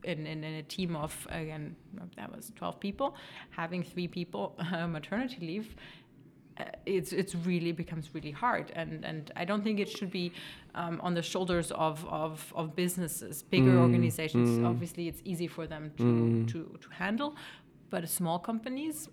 [0.05, 1.77] in, in, in, a team of again
[2.17, 3.15] that was 12 people
[3.51, 5.75] having three people uh, maternity leave
[6.59, 10.33] uh, it's it's really becomes really hard and and I don't think it should be
[10.75, 14.67] um, on the shoulders of of, of businesses bigger mm, organizations mm.
[14.67, 16.49] obviously it's easy for them to, mm.
[16.53, 17.37] to to handle
[17.91, 19.09] but small companies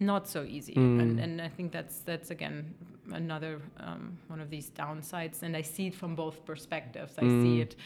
[0.00, 1.00] not so easy mm.
[1.00, 2.74] and and I think that's that's again
[3.12, 7.58] another um, one of these downsides and I see it from both perspectives I see
[7.58, 7.62] mm.
[7.62, 7.76] it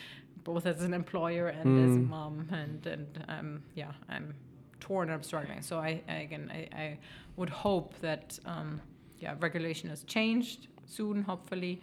[0.49, 2.09] both as an employer and as a mm.
[2.09, 4.27] mom and and um, yeah I'm
[4.81, 6.99] torn and I'm struggling so I, I again I, I
[7.37, 8.81] would hope that um,
[9.21, 11.81] yeah, regulation has changed soon, hopefully,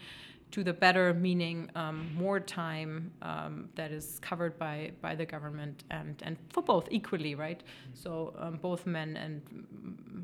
[0.51, 5.84] to the better, meaning um, more time um, that is covered by, by the government
[5.91, 7.61] and, and for both equally, right?
[7.93, 9.41] So um, both men and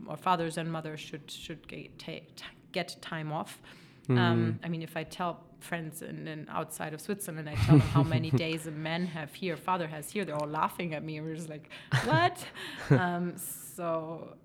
[0.07, 2.39] or fathers and mothers should should get, take,
[2.71, 3.61] get time off.
[4.07, 4.57] Mm.
[4.63, 8.03] I mean, if I tell friends in, in, outside of Switzerland, I tell them how
[8.03, 11.21] many days a man have here, father has here, they're all laughing at me.
[11.21, 11.69] We're just like,
[12.05, 12.45] what?
[12.91, 14.35] Um, so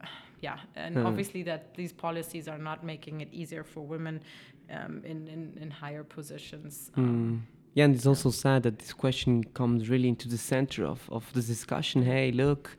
[0.41, 1.07] yeah, and mm.
[1.07, 4.23] obviously that these policies are not making it easier for women
[4.71, 6.91] um, in, in, in higher positions.
[6.97, 7.57] Um, mm.
[7.75, 11.31] Yeah, and it's also sad that this question comes really into the center of, of
[11.35, 12.03] the discussion.
[12.03, 12.77] Hey, look,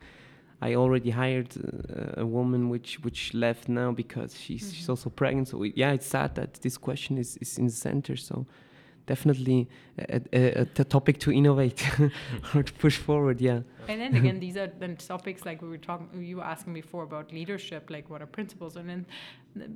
[0.60, 4.74] I already hired uh, a woman which which left now because she's, mm -hmm.
[4.74, 5.48] she's also pregnant.
[5.48, 8.16] So yeah, it's sad that this question is, is in the center.
[8.16, 8.46] So
[9.08, 11.82] definitely a, a, a topic to innovate
[12.54, 13.40] or to push forward.
[13.40, 13.60] Yeah.
[13.88, 16.22] And then again, these are then topics like we were talking.
[16.22, 19.06] You were asking before about leadership, like what are principles, and then,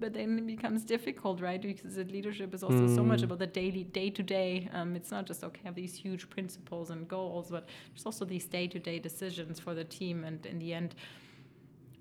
[0.03, 1.61] but then it becomes difficult, right?
[1.61, 2.95] Because the leadership is also mm.
[2.95, 3.25] so much mm.
[3.25, 4.69] about the daily, day to day.
[4.75, 8.45] Um, it's not just okay have these huge principles and goals, but there's also these
[8.45, 10.95] day to day decisions for the team, and in the end.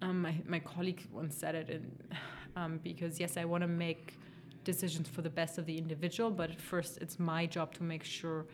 [0.03, 1.91] Um, my, my colleague once said it in,
[2.55, 4.15] um, because yes, I want to make
[4.63, 8.03] decisions for the best of the individual, but at first it's my job to make
[8.03, 8.45] sure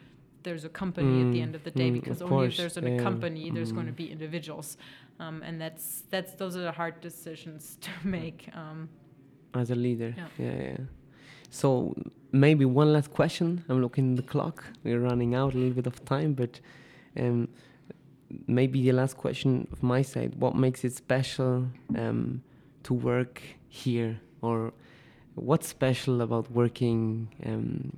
[0.43, 2.53] there's a company mm, at the mm, end of the day mm, because only course,
[2.53, 3.75] if there's an, yeah, a company there's mm.
[3.75, 4.77] going to be individuals.
[5.19, 8.89] Um, and that's that's those are the hard decisions to make um,
[9.53, 10.13] as a leader.
[10.17, 10.27] yeah.
[10.37, 10.61] yeah.
[10.61, 10.77] yeah.
[11.49, 11.95] So
[12.31, 13.63] maybe one last question.
[13.69, 14.63] I'm looking at the clock.
[14.83, 16.59] We're running out a little bit of time but
[17.17, 17.47] um,
[18.47, 20.35] maybe the last question of my side.
[20.35, 22.43] What makes it special um,
[22.83, 24.73] to work here or
[25.37, 27.91] what's special about working um,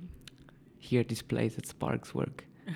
[0.78, 2.44] here at this place at Sparkworks?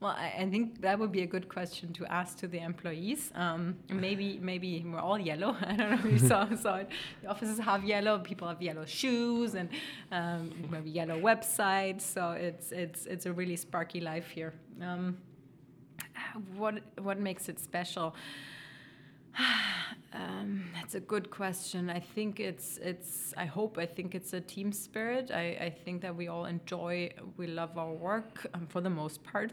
[0.00, 3.32] Well, I, I, think that would be a good question to ask to the employees.
[3.34, 5.56] Um, maybe, maybe we're all yellow.
[5.66, 6.90] I don't know if you saw, saw it.
[7.22, 8.18] The offices have yellow.
[8.18, 9.70] People have yellow shoes and
[10.12, 12.02] um, maybe yellow websites.
[12.02, 14.52] So it's it's it's a really sparky life here.
[14.82, 15.16] Um,
[16.54, 18.14] what what makes it special?
[20.12, 21.90] Um, that's a good question.
[21.90, 23.34] I think it's it's.
[23.36, 23.78] I hope.
[23.78, 25.30] I think it's a team spirit.
[25.32, 27.10] I, I think that we all enjoy.
[27.36, 29.52] We love our work um, for the most part.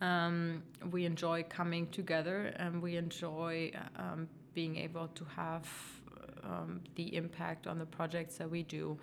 [0.00, 5.66] Um, we enjoy coming together, and we enjoy um, being able to have
[6.44, 8.98] um, the impact on the projects that we do.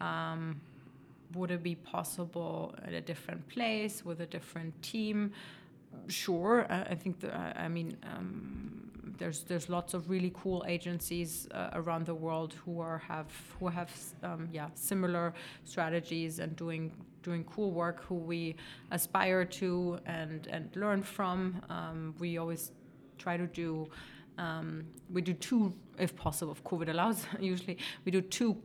[0.00, 0.60] Um,
[1.34, 5.32] would it be possible at a different place with a different team?
[6.06, 6.66] Sure.
[6.70, 7.18] I, I think.
[7.18, 7.96] The, I mean
[9.18, 13.68] there's there's lots of really cool agencies uh, around the world who are have who
[13.68, 13.90] have
[14.22, 16.92] um, yeah similar strategies and doing
[17.22, 18.54] doing cool work who we
[18.90, 21.60] aspire to and and learn from.
[21.68, 22.72] Um, we always
[23.18, 23.88] try to do
[24.38, 28.56] um, we do two, if possible, if COVID allows, usually, we do two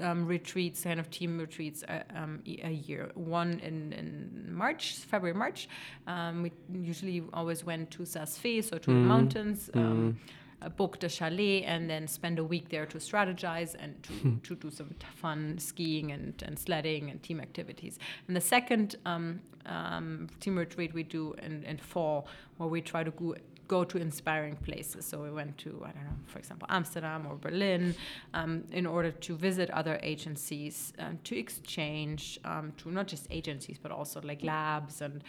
[0.00, 3.10] um, retreats, kind of team retreats a, uh, um, a year.
[3.14, 5.68] One in, in March, February, March.
[6.06, 8.94] Um, we usually always went to Saas-Fee, so to mm.
[8.94, 9.70] the mountains.
[9.74, 10.16] Mm.
[10.62, 14.36] Uh, booked a chalet and then spend a week there to strategize and to, hmm.
[14.42, 17.98] to do some fun skiing and, and sledding and team activities.
[18.26, 23.04] And the second um, um, team retreat we do in, in fall, where we try
[23.04, 23.34] to go
[23.68, 25.04] go to inspiring places.
[25.04, 27.94] So we went to, I don't know, for example, Amsterdam or Berlin
[28.34, 33.78] um, in order to visit other agencies, um, to exchange, um, to not just agencies,
[33.82, 35.22] but also like labs and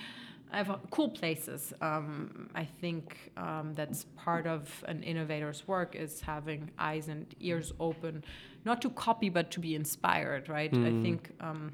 [0.92, 1.74] cool places.
[1.82, 7.74] Um, I think um, that's part of an innovator's work is having eyes and ears
[7.80, 8.24] open,
[8.66, 10.72] not to copy, but to be inspired, right?
[10.72, 10.86] Mm.
[10.86, 11.74] I think um,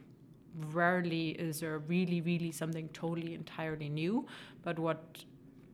[0.72, 4.26] rarely is there really, really something totally entirely new.
[4.64, 5.24] But what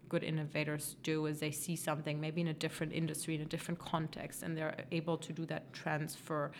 [0.10, 3.80] good innovators do is they see something maybe in a different industry in a different
[3.80, 6.52] context and they're able to do that transfer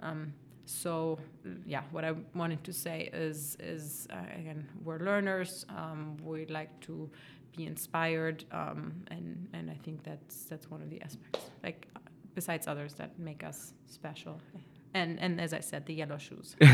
[0.00, 0.32] um,
[0.64, 1.18] so
[1.66, 5.66] yeah, what I wanted to say is is uh, again we're learners.
[5.68, 7.10] Um, we like to
[7.56, 11.50] be inspired, um, and and I think that's that's one of the aspects.
[11.62, 11.88] Like
[12.34, 14.40] besides others that make us special,
[14.94, 16.56] and and as I said, the yellow shoes.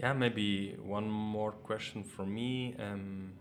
[0.00, 2.74] yeah, maybe one more question for me.
[2.78, 3.32] Um,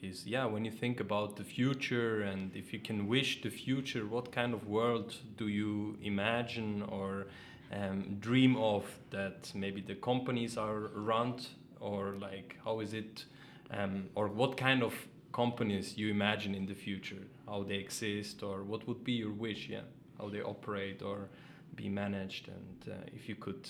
[0.00, 4.06] is yeah when you think about the future and if you can wish the future
[4.06, 7.26] what kind of world do you imagine or
[7.72, 11.34] um, dream of that maybe the companies are run
[11.80, 13.24] or like how is it
[13.70, 14.94] um, or what kind of
[15.32, 19.68] companies you imagine in the future how they exist or what would be your wish
[19.68, 19.80] yeah
[20.18, 21.28] how they operate or
[21.74, 23.68] be managed and uh, if you could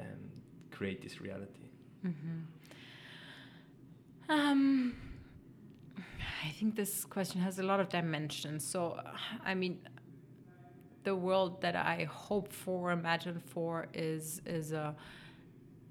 [0.00, 0.30] um,
[0.76, 1.66] create this reality
[2.04, 2.38] mm -hmm.
[4.36, 4.94] um
[6.46, 8.64] I think this question has a lot of dimensions.
[8.64, 9.00] So,
[9.44, 9.78] I mean,
[11.02, 14.94] the world that I hope for, imagine for, is is a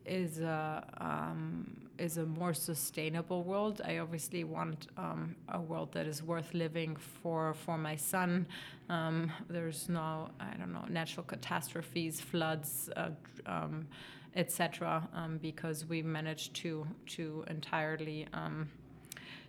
[0.05, 3.81] is a um, is a more sustainable world.
[3.83, 8.47] I obviously want um, a world that is worth living for for my son.
[8.89, 13.09] Um, there's no I don't know natural catastrophes, floods, uh,
[13.45, 13.87] um,
[14.35, 15.07] etc.
[15.13, 18.69] Um, because we managed to to entirely um,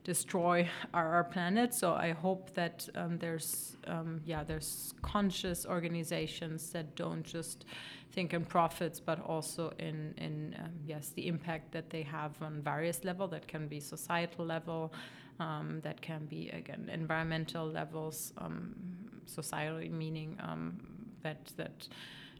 [0.04, 1.74] destroy our, our planet.
[1.74, 7.64] So I hope that um, there's um, yeah there's conscious organizations that don't just
[8.12, 12.62] think in profits, but also in in um, yes the impact that they have on
[12.62, 13.26] various level.
[13.28, 14.92] That can be societal level,
[15.40, 18.32] um, that can be again environmental levels,
[19.26, 20.38] societally meaning
[21.22, 21.88] that that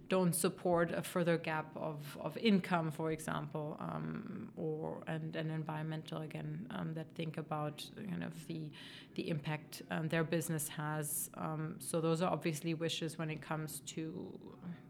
[0.09, 6.23] don't support a further gap of, of income, for example, um, or and, and environmental
[6.23, 8.71] again um, that think about kind of the
[9.15, 11.31] the impact um, their business has.
[11.35, 14.39] Um, so those are obviously wishes when it comes to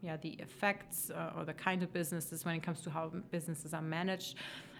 [0.02, 3.72] yeah the effects uh, or the kind of businesses when it comes to how businesses
[3.72, 4.36] are managed.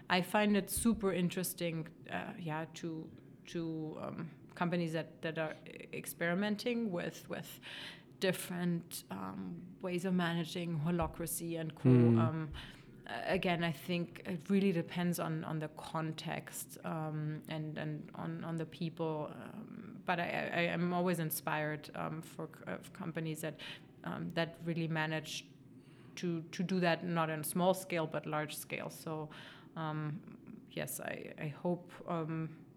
[0.08, 3.06] I find it super interesting, uh, yeah, to
[3.46, 5.54] to um, companies that, that are
[5.92, 7.60] experimenting with with
[8.20, 11.88] different um, ways of managing holacracy and co.
[11.88, 12.18] Mm.
[12.18, 12.48] Um,
[13.26, 18.56] again, I think it really depends on, on the context um, and and on, on
[18.56, 19.30] the people.
[19.32, 23.54] Um, but I, I am always inspired um, for uh, companies that
[24.04, 25.44] um, that really manage
[26.16, 28.90] to to do that not on small scale but large scale.
[28.90, 29.28] So
[30.72, 31.90] yes, I I hope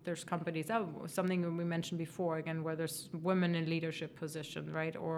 [0.10, 4.96] there's companies oh, something we mentioned before again where there's women in leadership position right?
[4.96, 5.18] Or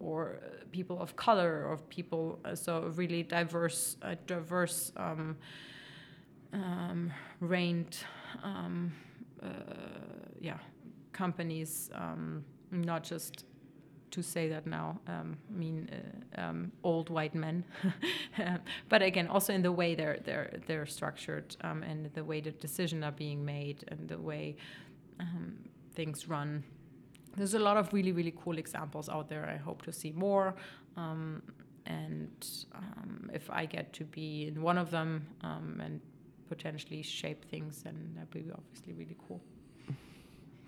[0.00, 0.38] or
[0.70, 5.36] people of color or people uh, so really diverse uh, diverse um,
[6.52, 7.10] um,
[8.44, 8.92] um,
[9.42, 9.48] uh,
[10.48, 10.58] yeah
[11.12, 13.44] companies um, not just
[14.10, 17.64] to say that now um, mean uh, um, old white men,
[18.88, 22.52] but again, also in the way they're they're they're structured um, and the way the
[22.52, 24.56] decisions are being made and the way
[25.20, 25.58] um,
[25.94, 26.64] things run.
[27.36, 29.48] There's a lot of really really cool examples out there.
[29.48, 30.54] I hope to see more,
[30.96, 31.42] um,
[31.86, 36.00] and um, if I get to be in one of them and
[36.48, 39.40] potentially shape things, then that'd be obviously really cool.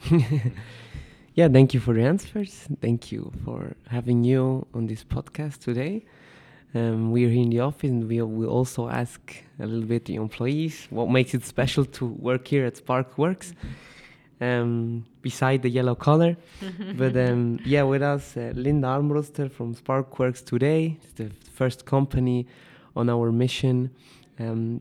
[1.35, 2.67] yeah, thank you for the answers.
[2.81, 6.05] Thank you for having you on this podcast today.
[6.75, 9.21] Um, we are here in the office and we will also ask
[9.59, 13.55] a little bit the employees what makes it special to work here at Sparkworks,
[14.41, 16.37] um, beside the yellow color.
[16.97, 20.99] but um, yeah, with us, uh, Linda Armbruster from Sparkworks today.
[21.03, 22.47] It's the first company
[22.97, 23.91] on our mission
[24.39, 24.81] um,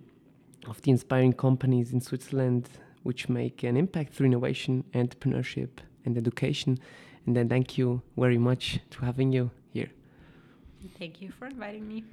[0.67, 2.69] of the inspiring companies in Switzerland
[3.03, 5.69] which make an impact through innovation, entrepreneurship,
[6.05, 6.79] and education.
[7.25, 9.89] And then thank you very much to having you here.
[10.97, 12.03] Thank you for inviting me.